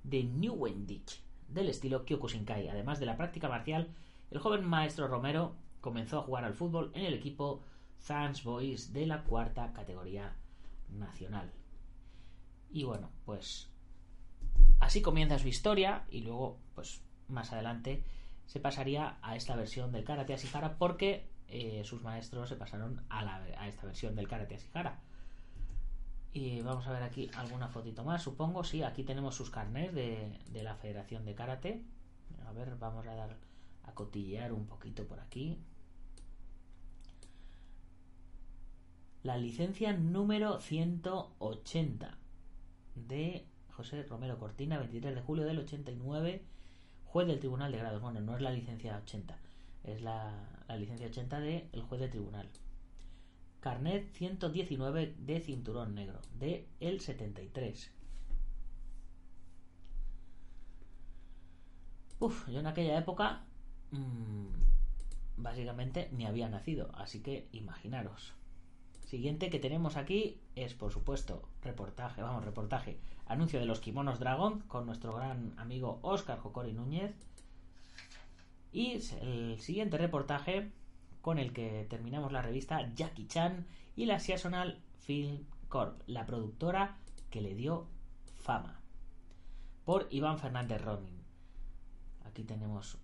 de 0.04 0.24
Nieuwendyk, 0.24 1.12
del 1.50 1.68
estilo 1.68 2.06
Kyokushinkai. 2.06 2.70
Además 2.70 3.02
de 3.02 3.06
la 3.06 3.18
práctica 3.18 3.50
marcial, 3.50 3.90
el 4.32 4.40
joven 4.40 4.66
maestro 4.66 5.08
Romero 5.08 5.56
comenzó 5.84 6.20
a 6.20 6.22
jugar 6.24 6.46
al 6.46 6.54
fútbol 6.54 6.92
en 6.96 7.04
el 7.04 7.14
equipo 7.14 7.62
Zans 8.00 8.46
Boys 8.46 8.94
de 8.94 9.06
la 9.06 9.24
cuarta 9.24 9.74
categoría 9.74 10.34
nacional. 10.90 11.52
Y 12.72 12.86
bueno, 12.86 13.10
pues 13.26 13.70
así 14.80 15.02
comienza 15.02 15.38
su 15.38 15.50
historia 15.50 16.06
y 16.10 16.22
luego, 16.22 16.58
pues 16.74 17.02
más 17.28 17.52
adelante 17.52 18.02
se 18.46 18.62
pasaría 18.62 19.18
a 19.22 19.36
esta 19.36 19.58
versión 19.58 19.92
del 19.92 20.06
karate 20.06 20.34
Asihara 20.34 20.78
porque 20.78 21.28
eh, 21.50 21.82
sus 21.84 22.02
maestros 22.02 22.48
se 22.48 22.56
pasaron 22.56 23.04
a, 23.10 23.68
esta 23.68 23.86
versión 23.86 24.16
del 24.16 24.30
karate 24.30 24.56
Asihara. 24.56 25.02
Y 26.32 26.62
vamos 26.62 26.88
a 26.88 26.94
ver 26.94 27.04
aquí 27.04 27.30
alguna 27.36 27.68
fotito 27.68 28.06
más, 28.06 28.24
supongo. 28.24 28.64
Sí, 28.64 28.84
aquí 28.84 29.04
tenemos 29.04 29.36
sus 29.36 29.50
carnets 29.50 29.94
de, 29.94 30.40
de 30.50 30.64
la 30.64 30.76
Federación 30.76 31.26
de 31.26 31.36
Karate. 31.36 31.84
A 32.48 32.54
ver, 32.54 32.76
vamos 32.78 33.06
a 33.06 33.14
dar 33.14 33.38
a 33.84 33.94
cotillear 33.94 34.52
un 34.52 34.66
poquito 34.66 35.06
por 35.06 35.20
aquí. 35.20 35.62
La 39.24 39.38
licencia 39.38 39.94
número 39.94 40.60
180 40.60 42.18
de 42.96 43.48
José 43.72 44.04
Romero 44.04 44.38
Cortina, 44.38 44.78
23 44.78 45.16
de 45.16 45.22
julio 45.22 45.46
del 45.46 45.60
89, 45.60 46.44
juez 47.06 47.28
del 47.28 47.40
Tribunal 47.40 47.72
de 47.72 47.78
Grados. 47.78 48.02
Bueno, 48.02 48.20
no 48.20 48.36
es 48.36 48.42
la 48.42 48.52
licencia 48.52 48.98
80, 48.98 49.40
es 49.86 50.02
la, 50.02 50.66
licencia 50.78 51.08
80 51.08 51.40
del 51.40 51.82
juez 51.88 52.02
de 52.02 52.10
tribunal. 52.10 52.50
Carnet 53.62 54.12
119 54.12 55.16
de 55.18 55.40
cinturón 55.40 55.96
negro, 55.96 56.20
de 56.38 56.68
el 56.82 57.00
73. 57.00 57.92
Uf, 62.20 62.50
yo 62.50 62.60
en 62.60 62.68
aquella 62.68 62.98
época 62.98 63.46
mmm, 63.92 64.48
básicamente 65.38 66.10
ni 66.12 66.26
había 66.26 66.50
nacido, 66.50 66.92
así 66.96 67.22
que 67.22 67.48
imaginaros. 67.54 68.34
Siguiente 69.14 69.52
que 69.52 69.60
tenemos 69.60 69.96
aquí 69.96 70.40
es, 70.56 70.74
por 70.74 70.92
supuesto, 70.92 71.48
reportaje, 71.62 72.24
vamos, 72.24 72.44
reportaje, 72.44 72.98
anuncio 73.28 73.60
de 73.60 73.68
los 73.68 73.80
kimonos 73.80 74.18
Dragon 74.18 74.62
con 74.62 74.88
nuestro 74.88 75.14
gran 75.14 75.54
amigo 75.60 76.00
Oscar 76.02 76.40
Jocori 76.40 76.74
Núñez. 76.74 77.14
Y 78.72 78.94
el 79.22 79.60
siguiente 79.60 80.00
reportaje 80.00 80.72
con 81.22 81.38
el 81.38 81.54
que 81.54 81.86
terminamos 81.92 82.32
la 82.32 82.42
revista 82.42 82.92
Jackie 82.96 83.28
Chan 83.28 83.68
y 83.96 84.08
la 84.08 84.20
Seasonal 84.20 84.82
Film 85.02 85.46
Corp, 85.70 86.02
la 86.08 86.26
productora 86.26 86.98
que 87.30 87.42
le 87.42 87.54
dio 87.54 87.86
fama, 88.40 88.80
por 89.86 90.08
Iván 90.10 90.40
Fernández 90.40 90.82
Ronin. 90.82 91.23
Aquí 92.34 92.46
tenemos 92.46 92.98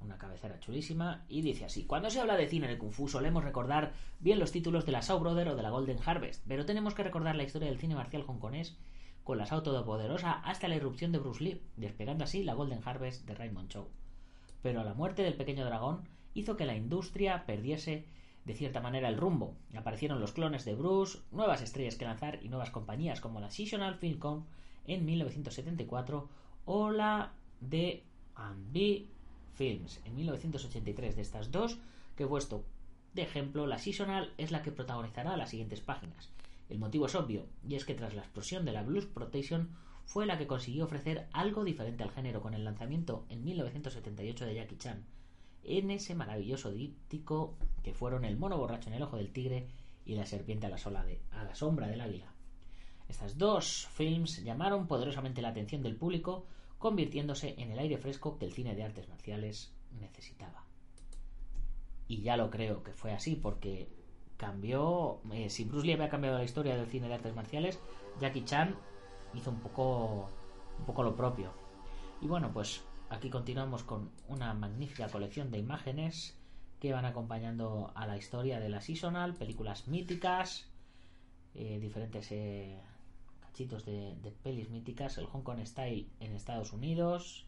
una 0.00 0.18
cabecera 0.18 0.58
chulísima 0.58 1.24
y 1.28 1.40
dice 1.40 1.66
así: 1.66 1.84
Cuando 1.84 2.10
se 2.10 2.18
habla 2.18 2.36
de 2.36 2.48
cine 2.48 2.66
de 2.66 2.78
Kung 2.78 2.90
Fu 2.90 3.06
solemos 3.06 3.44
recordar 3.44 3.92
bien 4.18 4.40
los 4.40 4.50
títulos 4.50 4.84
de 4.84 4.90
la 4.90 5.02
Shaw 5.02 5.20
Brother 5.20 5.50
o 5.50 5.54
de 5.54 5.62
la 5.62 5.70
Golden 5.70 6.00
Harvest, 6.04 6.42
pero 6.48 6.66
tenemos 6.66 6.92
que 6.92 7.04
recordar 7.04 7.36
la 7.36 7.44
historia 7.44 7.68
del 7.68 7.78
cine 7.78 7.94
marcial 7.94 8.24
hongkonés 8.26 8.76
con 9.22 9.38
la 9.38 9.44
Shaw 9.44 9.62
Todopoderosa 9.62 10.32
hasta 10.32 10.66
la 10.66 10.74
irrupción 10.74 11.12
de 11.12 11.18
Bruce 11.20 11.44
Lee, 11.44 11.62
despegando 11.76 12.24
así 12.24 12.42
la 12.42 12.54
Golden 12.54 12.80
Harvest 12.84 13.24
de 13.24 13.36
Raymond 13.36 13.68
Chow. 13.68 13.86
Pero 14.62 14.82
la 14.82 14.94
muerte 14.94 15.22
del 15.22 15.36
pequeño 15.36 15.64
dragón 15.64 16.08
hizo 16.34 16.56
que 16.56 16.66
la 16.66 16.74
industria 16.74 17.46
perdiese 17.46 18.04
de 18.46 18.54
cierta 18.54 18.80
manera 18.80 19.08
el 19.08 19.16
rumbo. 19.16 19.54
Aparecieron 19.76 20.18
los 20.18 20.32
clones 20.32 20.64
de 20.64 20.74
Bruce, 20.74 21.20
nuevas 21.30 21.62
estrellas 21.62 21.94
que 21.94 22.04
lanzar 22.04 22.40
y 22.42 22.48
nuevas 22.48 22.72
compañías 22.72 23.20
como 23.20 23.38
la 23.38 23.52
Seasonal 23.52 23.94
Filmcom 23.94 24.44
en 24.88 25.04
1974 25.04 26.28
o 26.64 26.90
la 26.90 27.32
de 27.60 28.02
and 28.36 28.72
B 28.72 29.06
Films 29.54 30.00
en 30.04 30.14
1983. 30.14 31.16
De 31.16 31.22
estas 31.22 31.50
dos 31.50 31.78
que 32.16 32.24
he 32.24 32.26
puesto 32.26 32.64
de 33.14 33.22
ejemplo, 33.22 33.66
la 33.66 33.78
Seasonal 33.78 34.32
es 34.36 34.50
la 34.50 34.62
que 34.62 34.72
protagonizará 34.72 35.36
las 35.36 35.50
siguientes 35.50 35.80
páginas. 35.80 36.28
El 36.68 36.78
motivo 36.78 37.06
es 37.06 37.14
obvio, 37.14 37.46
y 37.66 37.74
es 37.74 37.84
que 37.84 37.94
tras 37.94 38.14
la 38.14 38.22
explosión 38.22 38.64
de 38.64 38.72
la 38.72 38.82
Blues 38.82 39.06
Protection 39.06 39.70
fue 40.04 40.26
la 40.26 40.36
que 40.36 40.46
consiguió 40.46 40.84
ofrecer 40.84 41.26
algo 41.32 41.64
diferente 41.64 42.02
al 42.02 42.10
género 42.10 42.40
con 42.40 42.54
el 42.54 42.64
lanzamiento 42.64 43.24
en 43.28 43.42
1978 43.44 44.44
de 44.44 44.54
Jackie 44.54 44.76
Chan, 44.76 45.04
en 45.64 45.90
ese 45.90 46.14
maravilloso 46.14 46.70
díptico 46.70 47.56
que 47.82 47.94
fueron 47.94 48.24
El 48.24 48.36
mono 48.36 48.58
borracho 48.58 48.88
en 48.88 48.96
el 48.96 49.02
ojo 49.02 49.16
del 49.16 49.32
tigre 49.32 49.66
y 50.04 50.14
La 50.14 50.26
serpiente 50.26 50.66
a 50.66 50.68
la, 50.68 50.78
sola 50.78 51.04
de, 51.04 51.20
a 51.32 51.42
la 51.44 51.54
sombra 51.54 51.88
del 51.88 52.00
águila. 52.00 52.32
Estas 53.08 53.38
dos 53.38 53.88
films 53.92 54.44
llamaron 54.44 54.86
poderosamente 54.86 55.42
la 55.42 55.48
atención 55.48 55.82
del 55.82 55.96
público 55.96 56.46
convirtiéndose 56.78 57.54
en 57.58 57.70
el 57.70 57.78
aire 57.78 57.98
fresco 57.98 58.38
que 58.38 58.46
el 58.46 58.52
cine 58.52 58.74
de 58.74 58.84
artes 58.84 59.08
marciales 59.08 59.74
necesitaba. 60.00 60.64
Y 62.08 62.22
ya 62.22 62.36
lo 62.36 62.50
creo 62.50 62.82
que 62.82 62.92
fue 62.92 63.12
así, 63.12 63.34
porque 63.34 63.88
cambió. 64.36 65.20
Eh, 65.32 65.50
si 65.50 65.64
Bruce 65.64 65.86
Lee 65.86 65.94
había 65.94 66.08
cambiado 66.08 66.38
la 66.38 66.44
historia 66.44 66.76
del 66.76 66.86
cine 66.86 67.08
de 67.08 67.14
artes 67.14 67.34
marciales, 67.34 67.80
Jackie 68.20 68.44
Chan 68.44 68.76
hizo 69.34 69.50
un 69.50 69.60
poco, 69.60 70.30
un 70.78 70.84
poco 70.84 71.02
lo 71.02 71.16
propio. 71.16 71.52
Y 72.20 72.26
bueno, 72.26 72.52
pues 72.52 72.82
aquí 73.10 73.30
continuamos 73.30 73.82
con 73.82 74.10
una 74.28 74.54
magnífica 74.54 75.08
colección 75.08 75.50
de 75.50 75.58
imágenes 75.58 76.38
que 76.80 76.92
van 76.92 77.04
acompañando 77.04 77.92
a 77.94 78.06
la 78.06 78.16
historia 78.16 78.60
de 78.60 78.68
la 78.68 78.80
Seasonal, 78.80 79.34
películas 79.34 79.88
míticas, 79.88 80.68
eh, 81.54 81.78
diferentes 81.80 82.30
eh, 82.32 82.80
de, 83.64 84.32
pelis 84.42 84.68
míticas, 84.68 85.16
el 85.16 85.26
Hong 85.26 85.42
Kong 85.42 85.64
Style 85.64 86.06
en 86.20 86.34
Estados 86.34 86.72
Unidos, 86.72 87.46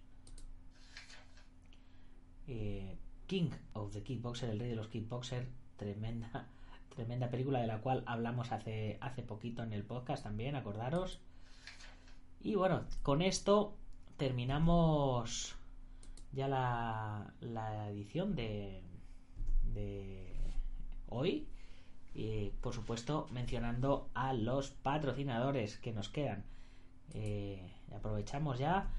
eh, 2.47 2.97
King 3.27 3.51
of 3.75 3.93
the 3.93 4.03
Kickboxer, 4.03 4.49
el 4.49 4.59
rey 4.59 4.71
de 4.71 4.77
los 4.77 4.89
Kickboxer, 4.89 5.47
tremenda, 5.77 6.49
tremenda 6.95 7.31
película 7.31 7.61
de 7.61 7.67
la 7.67 7.83
cual 7.83 8.05
hablamos 8.07 8.53
hace, 8.53 8.97
hace 9.03 9.23
poquito 9.23 9.63
en 9.63 9.75
el 9.75 9.85
podcast 9.85 10.23
también, 10.23 10.57
acordaros. 10.57 11.21
Y 12.41 12.55
bueno, 12.55 12.87
con 13.03 13.21
esto 13.21 13.77
terminamos 14.17 15.57
ya 16.33 16.49
la, 16.49 17.35
la 17.41 17.91
edición 17.91 18.35
de, 18.35 18.83
de 19.75 20.35
hoy 21.09 21.49
y 22.19 22.53
por 22.61 22.75
supuesto 22.75 23.29
mencionando 23.31 24.11
a 24.13 24.33
los 24.33 24.71
patrocinadores 24.71 25.79
que 25.79 25.93
nos 25.93 26.09
quedan. 26.09 26.45
Eh, 27.15 27.73
aprovechamos 27.95 28.59
ya 28.59 28.91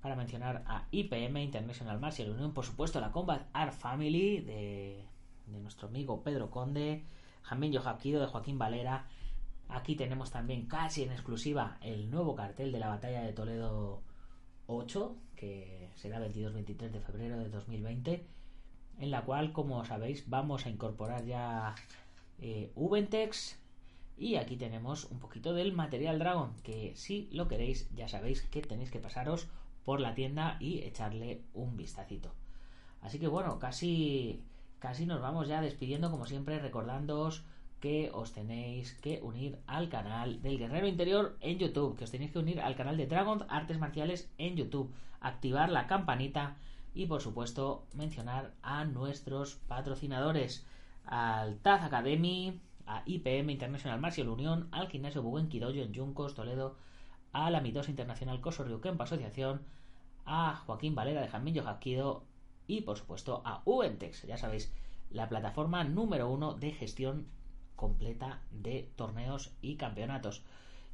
para 0.00 0.14
mencionar 0.14 0.62
a 0.68 0.86
IPM, 0.92 1.42
International 1.42 1.98
Martial 1.98 2.30
Union, 2.30 2.54
por 2.54 2.64
supuesto 2.64 3.00
la 3.00 3.10
Combat 3.10 3.48
Art 3.52 3.72
Family 3.72 4.40
de, 4.42 5.04
nuestro 5.48 5.88
amigo 5.88 6.22
Pedro 6.22 6.48
Conde, 6.52 7.02
Jamín 7.42 7.72
Yojaquido 7.72 8.20
de 8.20 8.28
Joaquín 8.28 8.56
Valera. 8.56 9.08
Aquí 9.68 9.96
tenemos 9.96 10.30
también 10.30 10.66
casi 10.66 11.02
en 11.02 11.10
exclusiva 11.10 11.76
el 11.80 12.08
nuevo 12.08 12.36
cartel 12.36 12.70
de 12.70 12.78
la 12.78 12.86
batalla 12.86 13.22
de 13.22 13.32
Toledo 13.32 14.00
8, 14.68 15.16
que 15.34 15.90
será 15.96 16.20
22-23 16.20 16.90
de 16.90 17.00
febrero 17.00 17.38
de 17.40 17.48
2020, 17.48 18.26
en 19.00 19.10
la 19.10 19.22
cual, 19.22 19.52
como 19.52 19.84
sabéis, 19.84 20.30
vamos 20.30 20.66
a 20.66 20.70
incorporar 20.70 21.24
ya 21.24 21.74
eh, 22.40 22.72
Ubentex, 22.74 23.58
y 24.16 24.36
aquí 24.36 24.56
tenemos 24.56 25.04
un 25.06 25.18
poquito 25.18 25.54
del 25.54 25.72
material 25.72 26.18
Dragon, 26.18 26.54
que 26.62 26.92
si 26.96 27.28
lo 27.32 27.48
queréis 27.48 27.88
ya 27.94 28.08
sabéis 28.08 28.42
que 28.42 28.62
tenéis 28.62 28.90
que 28.90 28.98
pasaros 28.98 29.48
por 29.84 30.00
la 30.00 30.14
tienda 30.14 30.56
y 30.60 30.82
echarle 30.82 31.42
un 31.54 31.76
vistacito. 31.76 32.32
Así 33.00 33.18
que 33.18 33.28
bueno, 33.28 33.58
casi 33.58 34.42
casi 34.78 35.06
nos 35.06 35.20
vamos 35.20 35.46
ya 35.48 35.60
despidiendo 35.60 36.10
como 36.10 36.26
siempre 36.26 36.58
recordándoos 36.58 37.44
que 37.80 38.10
os 38.12 38.32
tenéis 38.32 38.94
que 39.00 39.20
unir 39.22 39.58
al 39.66 39.88
canal 39.88 40.42
del 40.42 40.58
Guerrero 40.58 40.86
Interior 40.86 41.36
en 41.40 41.58
YouTube, 41.58 41.96
que 41.96 42.04
os 42.04 42.10
tenéis 42.10 42.30
que 42.30 42.38
unir 42.38 42.60
al 42.60 42.76
canal 42.76 42.96
de 42.96 43.06
Dragon 43.06 43.46
Artes 43.48 43.78
Marciales 43.78 44.30
en 44.36 44.56
YouTube, 44.56 44.92
activar 45.20 45.70
la 45.70 45.86
campanita 45.86 46.56
y 46.94 47.06
por 47.06 47.22
supuesto 47.22 47.86
mencionar 47.94 48.52
a 48.62 48.84
nuestros 48.84 49.56
patrocinadores, 49.66 50.66
al 51.10 51.58
Taz 51.58 51.82
Academy, 51.82 52.60
a 52.86 53.02
IPM 53.04 53.50
International 53.50 54.00
Martial 54.00 54.28
Unión, 54.28 54.68
al 54.70 54.88
Gimnasio 54.88 55.22
Buguen 55.22 55.48
Kidoyo 55.48 55.82
en 55.82 55.92
Yuncos, 55.92 56.34
Toledo, 56.34 56.76
a 57.32 57.50
la 57.50 57.60
Mitosa 57.60 57.90
Internacional 57.90 58.40
Coso 58.40 58.80
Kempa 58.80 59.04
Asociación, 59.04 59.62
a 60.24 60.54
Joaquín 60.54 60.94
Valera 60.94 61.20
de 61.20 61.28
Jamillo 61.28 61.64
Jaquido 61.64 62.22
y 62.68 62.82
por 62.82 62.96
supuesto 62.96 63.42
a 63.44 63.62
Ubentex, 63.64 64.22
ya 64.22 64.36
sabéis, 64.36 64.72
la 65.10 65.28
plataforma 65.28 65.82
número 65.82 66.30
uno 66.30 66.54
de 66.54 66.70
gestión 66.70 67.26
completa 67.74 68.42
de 68.52 68.92
torneos 68.94 69.52
y 69.60 69.76
campeonatos. 69.76 70.44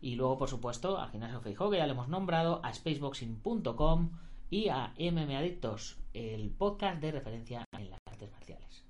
Y 0.01 0.15
luego, 0.15 0.39
por 0.39 0.49
supuesto, 0.49 0.99
al 0.99 1.11
Gimnasio 1.11 1.41
Feijóo, 1.41 1.71
que 1.71 1.77
ya 1.77 1.87
le 1.87 1.93
hemos 1.93 2.09
nombrado, 2.09 2.61
a 2.65 2.73
spaceboxing.com 2.73 4.11
y 4.49 4.69
a 4.69 4.95
MM 4.99 5.37
Adictos, 5.37 5.99
el 6.15 6.51
podcast 6.51 7.01
de 7.03 7.13
referencia 7.13 7.65
en 7.73 7.91
las 7.91 7.99
artes 8.07 8.31
marciales. 8.31 8.85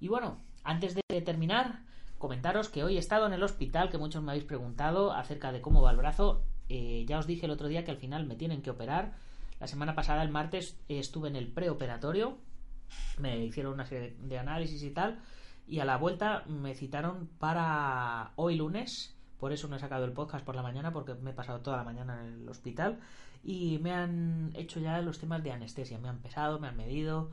Y 0.00 0.08
bueno, 0.08 0.38
antes 0.64 0.94
de 0.94 1.20
terminar, 1.22 1.80
comentaros 2.18 2.68
que 2.68 2.84
hoy 2.84 2.96
he 2.96 2.98
estado 2.98 3.26
en 3.26 3.32
el 3.32 3.42
hospital, 3.42 3.90
que 3.90 3.98
muchos 3.98 4.22
me 4.22 4.32
habéis 4.32 4.44
preguntado 4.44 5.12
acerca 5.12 5.52
de 5.52 5.60
cómo 5.60 5.82
va 5.82 5.90
el 5.90 5.96
brazo. 5.96 6.42
Eh, 6.68 7.04
ya 7.08 7.18
os 7.18 7.26
dije 7.26 7.46
el 7.46 7.52
otro 7.52 7.68
día 7.68 7.84
que 7.84 7.90
al 7.90 7.96
final 7.96 8.26
me 8.26 8.36
tienen 8.36 8.62
que 8.62 8.70
operar. 8.70 9.14
La 9.60 9.66
semana 9.66 9.94
pasada, 9.94 10.22
el 10.22 10.30
martes, 10.30 10.78
estuve 10.88 11.28
en 11.28 11.36
el 11.36 11.48
preoperatorio. 11.48 12.38
Me 13.18 13.44
hicieron 13.44 13.74
una 13.74 13.86
serie 13.86 14.16
de 14.20 14.38
análisis 14.38 14.82
y 14.82 14.90
tal. 14.90 15.18
Y 15.66 15.80
a 15.80 15.84
la 15.84 15.96
vuelta 15.96 16.44
me 16.46 16.74
citaron 16.74 17.28
para 17.38 18.32
hoy 18.36 18.56
lunes. 18.56 19.14
Por 19.38 19.52
eso 19.52 19.68
no 19.68 19.76
he 19.76 19.78
sacado 19.78 20.04
el 20.04 20.12
podcast 20.12 20.44
por 20.44 20.56
la 20.56 20.62
mañana, 20.62 20.92
porque 20.92 21.14
me 21.14 21.30
he 21.30 21.34
pasado 21.34 21.60
toda 21.60 21.76
la 21.76 21.84
mañana 21.84 22.20
en 22.24 22.42
el 22.42 22.48
hospital. 22.48 22.98
Y 23.44 23.78
me 23.78 23.92
han 23.92 24.50
hecho 24.54 24.80
ya 24.80 25.00
los 25.02 25.18
temas 25.18 25.42
de 25.42 25.52
anestesia. 25.52 25.98
Me 25.98 26.08
han 26.08 26.18
pesado, 26.18 26.58
me 26.58 26.68
han 26.68 26.76
medido 26.76 27.30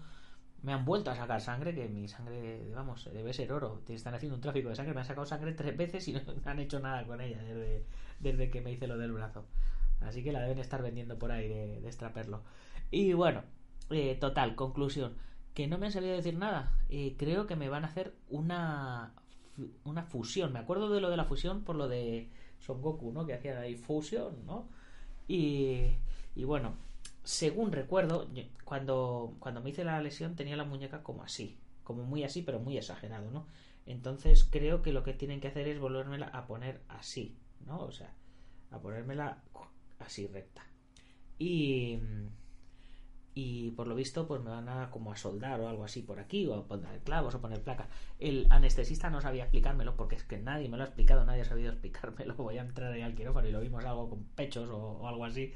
me 0.66 0.74
han 0.74 0.84
vuelto 0.84 1.12
a 1.12 1.16
sacar 1.16 1.40
sangre, 1.42 1.76
que 1.76 1.88
mi 1.88 2.08
sangre, 2.08 2.72
vamos, 2.74 3.08
debe 3.14 3.34
ser 3.34 3.54
oro. 3.54 3.84
Están 3.88 4.16
haciendo 4.16 4.36
un 4.36 4.42
tráfico 4.42 4.70
de 4.70 4.76
sangre. 4.76 4.96
Me 4.96 5.02
han 5.02 5.06
sacado 5.06 5.26
sangre 5.28 5.54
tres 5.54 5.78
veces 5.78 6.08
y 6.08 6.14
no 6.14 6.22
han 6.44 6.60
hecho 6.60 6.80
nada 6.80 7.06
con 7.06 7.22
ella 7.22 7.42
desde, 7.44 7.86
desde 8.20 8.50
que 8.50 8.62
me 8.62 8.72
hice 8.72 8.88
lo 8.88 8.98
del 8.98 9.12
brazo. 9.12 9.46
Así 10.02 10.24
que 10.24 10.32
la 10.32 10.42
deben 10.42 10.58
estar 10.58 10.82
vendiendo 10.82 11.20
por 11.20 11.32
ahí 11.32 11.48
de, 11.48 11.82
de 11.82 11.88
extraperlo. 11.88 12.42
Y 12.90 13.14
bueno, 13.14 13.44
eh, 13.92 14.16
total, 14.20 14.56
conclusión. 14.56 15.14
Que 15.54 15.68
no 15.68 15.78
me 15.78 15.86
han 15.86 15.92
sabido 15.92 16.16
decir 16.16 16.36
nada. 16.36 16.72
Eh, 16.90 17.16
creo 17.18 17.46
que 17.46 17.56
me 17.56 17.70
van 17.70 17.84
a 17.86 17.88
hacer 17.88 18.16
una, 18.30 19.14
una 19.84 20.04
fusión. 20.04 20.52
Me 20.52 20.60
acuerdo 20.60 20.90
de 20.90 21.00
lo 21.00 21.12
de 21.12 21.18
la 21.18 21.26
fusión 21.26 21.64
por 21.64 21.76
lo 21.76 21.88
de 21.88 22.30
Son 22.60 22.82
Goku, 22.82 23.12
¿no? 23.12 23.26
Que 23.28 23.36
hacía 23.36 23.60
ahí 23.60 23.76
fusión, 23.76 24.46
¿no? 24.48 24.68
Y, 25.28 25.92
y 26.36 26.44
bueno, 26.44 26.76
según 27.26 27.72
recuerdo, 27.72 28.30
cuando, 28.64 29.36
cuando 29.40 29.60
me 29.60 29.72
hice 29.72 29.84
la 29.84 30.00
lesión 30.00 30.36
tenía 30.36 30.56
la 30.56 30.64
muñeca 30.64 31.04
como 31.04 31.24
así, 31.24 31.58
como 31.84 32.04
muy 32.04 32.24
así, 32.24 32.44
pero 32.44 32.60
muy 32.60 32.78
exagerado, 32.78 33.32
¿no? 33.32 33.48
Entonces 33.88 34.48
creo 34.50 34.82
que 34.82 34.94
lo 34.94 35.04
que 35.04 35.14
tienen 35.14 35.42
que 35.42 35.48
hacer 35.48 35.68
es 35.68 35.80
volvérmela 35.80 36.28
a 36.28 36.46
poner 36.46 36.82
así, 36.88 37.36
¿no? 37.66 37.80
O 37.80 37.92
sea, 37.92 38.14
a 38.72 38.80
ponérmela 38.80 39.44
así 40.00 40.28
recta. 40.28 40.66
Y, 41.40 42.00
y 43.38 43.72
por 43.72 43.88
lo 43.88 43.96
visto 43.96 44.28
pues 44.28 44.42
me 44.42 44.50
van 44.50 44.70
a 44.70 44.90
como 44.90 45.12
a 45.12 45.18
soldar 45.18 45.60
o 45.60 45.68
algo 45.68 45.84
así 45.84 46.02
por 46.02 46.22
aquí 46.22 46.48
o 46.48 46.56
a 46.56 46.66
poner 46.66 47.02
clavos 47.02 47.36
o 47.36 47.42
poner 47.42 47.62
placa. 47.62 47.90
El 48.18 48.48
anestesista 48.50 49.10
no 49.10 49.20
sabía 49.20 49.44
explicármelo 49.44 49.98
porque 49.98 50.16
es 50.16 50.24
que 50.24 50.38
nadie 50.38 50.70
me 50.70 50.78
lo 50.78 50.84
ha 50.84 50.86
explicado 50.88 51.26
nadie 51.26 51.42
ha 51.42 51.46
sabido 51.46 51.74
explicármelo. 51.74 52.34
Voy 52.38 52.58
a 52.58 52.62
entrar 52.62 52.94
ahí 52.94 53.02
al 53.02 53.14
quirófano 53.14 53.50
y 53.50 53.52
lo 53.52 53.60
vimos 53.60 53.84
algo 53.84 54.10
con 54.10 54.24
pechos 54.24 54.70
o, 54.72 55.06
algo 55.06 55.26
así 55.26 55.54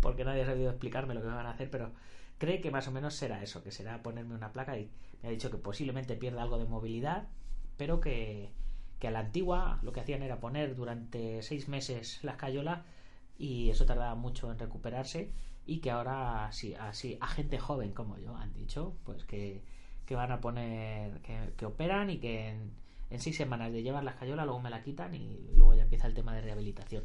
porque 0.00 0.24
nadie 0.24 0.42
ha 0.42 0.46
sabido 0.46 0.70
explicarme 0.70 1.14
lo 1.14 1.22
que 1.22 1.28
me 1.28 1.34
van 1.34 1.46
a 1.46 1.52
hacer 1.52 1.70
pero 1.70 1.92
cree 2.36 2.60
que 2.60 2.70
más 2.70 2.86
o 2.88 2.92
menos 2.92 3.14
será 3.14 3.42
eso 3.42 3.62
que 3.62 3.70
será 3.70 4.02
ponerme 4.02 4.34
una 4.34 4.52
placa 4.52 4.78
y 4.78 4.90
me 5.22 5.28
ha 5.28 5.32
dicho 5.32 5.50
que 5.50 5.56
posiblemente 5.56 6.16
pierda 6.16 6.42
algo 6.42 6.58
de 6.58 6.66
movilidad 6.66 7.28
pero 7.78 7.98
que, 7.98 8.50
que 8.98 9.08
a 9.08 9.10
la 9.10 9.20
antigua 9.20 9.80
lo 9.82 9.92
que 9.92 10.00
hacían 10.00 10.22
era 10.22 10.38
poner 10.38 10.76
durante 10.76 11.42
seis 11.42 11.66
meses 11.68 12.20
la 12.22 12.32
escayola 12.32 12.84
y 13.38 13.70
eso 13.70 13.86
tardaba 13.86 14.14
mucho 14.16 14.52
en 14.52 14.58
recuperarse 14.58 15.32
y 15.64 15.80
que 15.80 15.90
ahora 15.90 16.50
sí, 16.52 16.74
así 16.74 17.16
a 17.20 17.26
gente 17.28 17.58
joven 17.58 17.92
como 17.92 18.18
yo 18.18 18.36
han 18.36 18.52
dicho 18.52 18.96
pues 19.04 19.24
que, 19.24 19.62
que 20.06 20.14
van 20.14 20.32
a 20.32 20.40
poner 20.40 21.20
que, 21.22 21.66
operan 21.66 22.10
y 22.10 22.18
que 22.18 22.50
en, 22.50 23.20
seis 23.20 23.36
semanas 23.36 23.72
de 23.72 23.82
llevar 23.82 24.04
la 24.04 24.12
escayola 24.12 24.44
luego 24.44 24.60
me 24.60 24.70
la 24.70 24.82
quitan 24.82 25.14
y 25.14 25.50
luego 25.54 25.74
ya 25.74 25.82
empieza 25.82 26.06
el 26.06 26.14
tema 26.14 26.34
de 26.34 26.40
rehabilitación. 26.40 27.04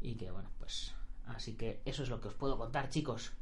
Y 0.00 0.14
que 0.16 0.30
bueno 0.30 0.50
pues 0.58 0.94
así 1.26 1.54
que 1.54 1.82
eso 1.84 2.02
es 2.02 2.08
lo 2.08 2.20
que 2.20 2.28
os 2.28 2.34
puedo 2.34 2.58
contar 2.58 2.88
chicos. 2.88 3.32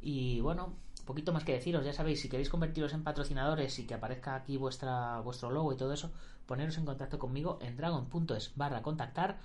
Y 0.00 0.40
bueno 0.40 0.76
poquito 1.10 1.32
más 1.32 1.42
que 1.42 1.52
deciros. 1.52 1.84
Ya 1.84 1.92
sabéis 1.92 2.20
si 2.20 2.28
queréis 2.28 2.48
convertiros 2.48 2.92
en 2.92 3.02
patrocinadores 3.02 3.76
y 3.80 3.86
que 3.86 3.94
aparezca 3.94 4.36
aquí 4.36 4.56
vuestra 4.56 5.20
vuestro 5.20 5.50
logo 5.50 5.72
y 5.72 5.76
todo 5.76 5.92
eso 5.92 6.12
poneros 6.46 6.78
en 6.78 6.84
contacto 6.84 7.18
conmigo 7.18 7.58
en 7.62 7.76
dragon.es 7.76 8.52
barra 8.54 8.80
contactar 8.82 9.38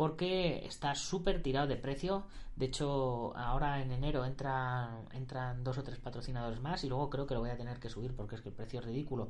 porque 0.00 0.64
está 0.64 0.94
súper 0.94 1.42
tirado 1.42 1.66
de 1.66 1.76
precio. 1.76 2.24
De 2.56 2.64
hecho, 2.64 3.36
ahora 3.36 3.82
en 3.82 3.92
enero 3.92 4.24
entran, 4.24 5.06
entran 5.12 5.62
dos 5.62 5.76
o 5.76 5.82
tres 5.82 5.98
patrocinadores 5.98 6.58
más 6.58 6.82
y 6.84 6.88
luego 6.88 7.10
creo 7.10 7.26
que 7.26 7.34
lo 7.34 7.40
voy 7.40 7.50
a 7.50 7.58
tener 7.58 7.78
que 7.78 7.90
subir 7.90 8.16
porque 8.16 8.36
es 8.36 8.40
que 8.40 8.48
el 8.48 8.54
precio 8.54 8.80
es 8.80 8.86
ridículo. 8.86 9.28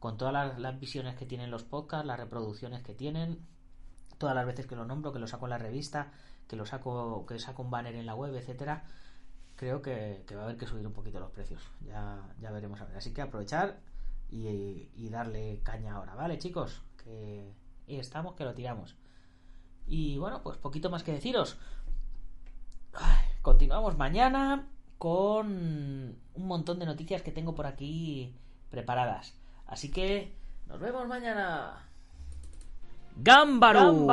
Con 0.00 0.16
todas 0.18 0.58
las, 0.58 0.80
visiones 0.80 1.14
que 1.14 1.24
tienen 1.24 1.52
los 1.52 1.62
podcasts, 1.62 2.04
las 2.04 2.18
reproducciones 2.18 2.82
que 2.82 2.94
tienen, 2.94 3.46
todas 4.18 4.34
las 4.34 4.44
veces 4.44 4.66
que 4.66 4.74
lo 4.74 4.84
nombro, 4.84 5.12
que 5.12 5.20
lo 5.20 5.28
saco 5.28 5.46
en 5.46 5.50
la 5.50 5.58
revista, 5.58 6.10
que 6.48 6.56
lo 6.56 6.66
saco, 6.66 7.24
que 7.24 7.38
saco 7.38 7.62
un 7.62 7.70
banner 7.70 7.94
en 7.94 8.04
la 8.04 8.16
web, 8.16 8.34
etcétera, 8.34 8.82
creo 9.54 9.80
que, 9.82 10.24
va 10.34 10.40
a 10.40 10.44
haber 10.46 10.56
que 10.56 10.66
subir 10.66 10.84
un 10.84 10.94
poquito 10.94 11.20
los 11.20 11.30
precios. 11.30 11.62
Ya, 11.86 12.28
ya 12.40 12.50
veremos 12.50 12.80
a 12.80 12.86
ver. 12.86 12.96
Así 12.96 13.14
que 13.14 13.22
aprovechar 13.22 13.78
y, 14.28 14.90
y 14.96 15.10
darle 15.10 15.60
caña 15.62 15.94
ahora, 15.94 16.16
¿vale, 16.16 16.38
chicos? 16.38 16.82
Que 16.96 17.54
estamos, 17.86 18.34
que 18.34 18.42
lo 18.42 18.52
tiramos. 18.52 18.96
Y 19.88 20.18
bueno, 20.18 20.42
pues 20.42 20.58
poquito 20.58 20.90
más 20.90 21.02
que 21.02 21.12
deciros. 21.12 21.58
Continuamos 23.42 23.96
mañana 23.96 24.68
con 24.98 25.46
un 26.34 26.46
montón 26.46 26.78
de 26.78 26.86
noticias 26.86 27.22
que 27.22 27.32
tengo 27.32 27.54
por 27.54 27.66
aquí 27.66 28.34
preparadas. 28.70 29.34
Así 29.66 29.90
que 29.90 30.34
nos 30.66 30.78
vemos 30.80 31.06
mañana. 31.08 31.84
¡Gámbaro! 33.16 34.06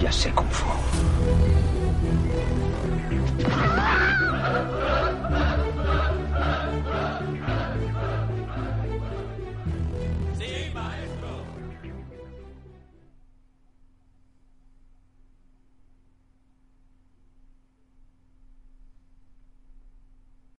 Ya 0.00 0.10
sé 0.10 0.32
cómo 0.34 0.50
fue. 0.50 1.61
Ah! 3.44 3.81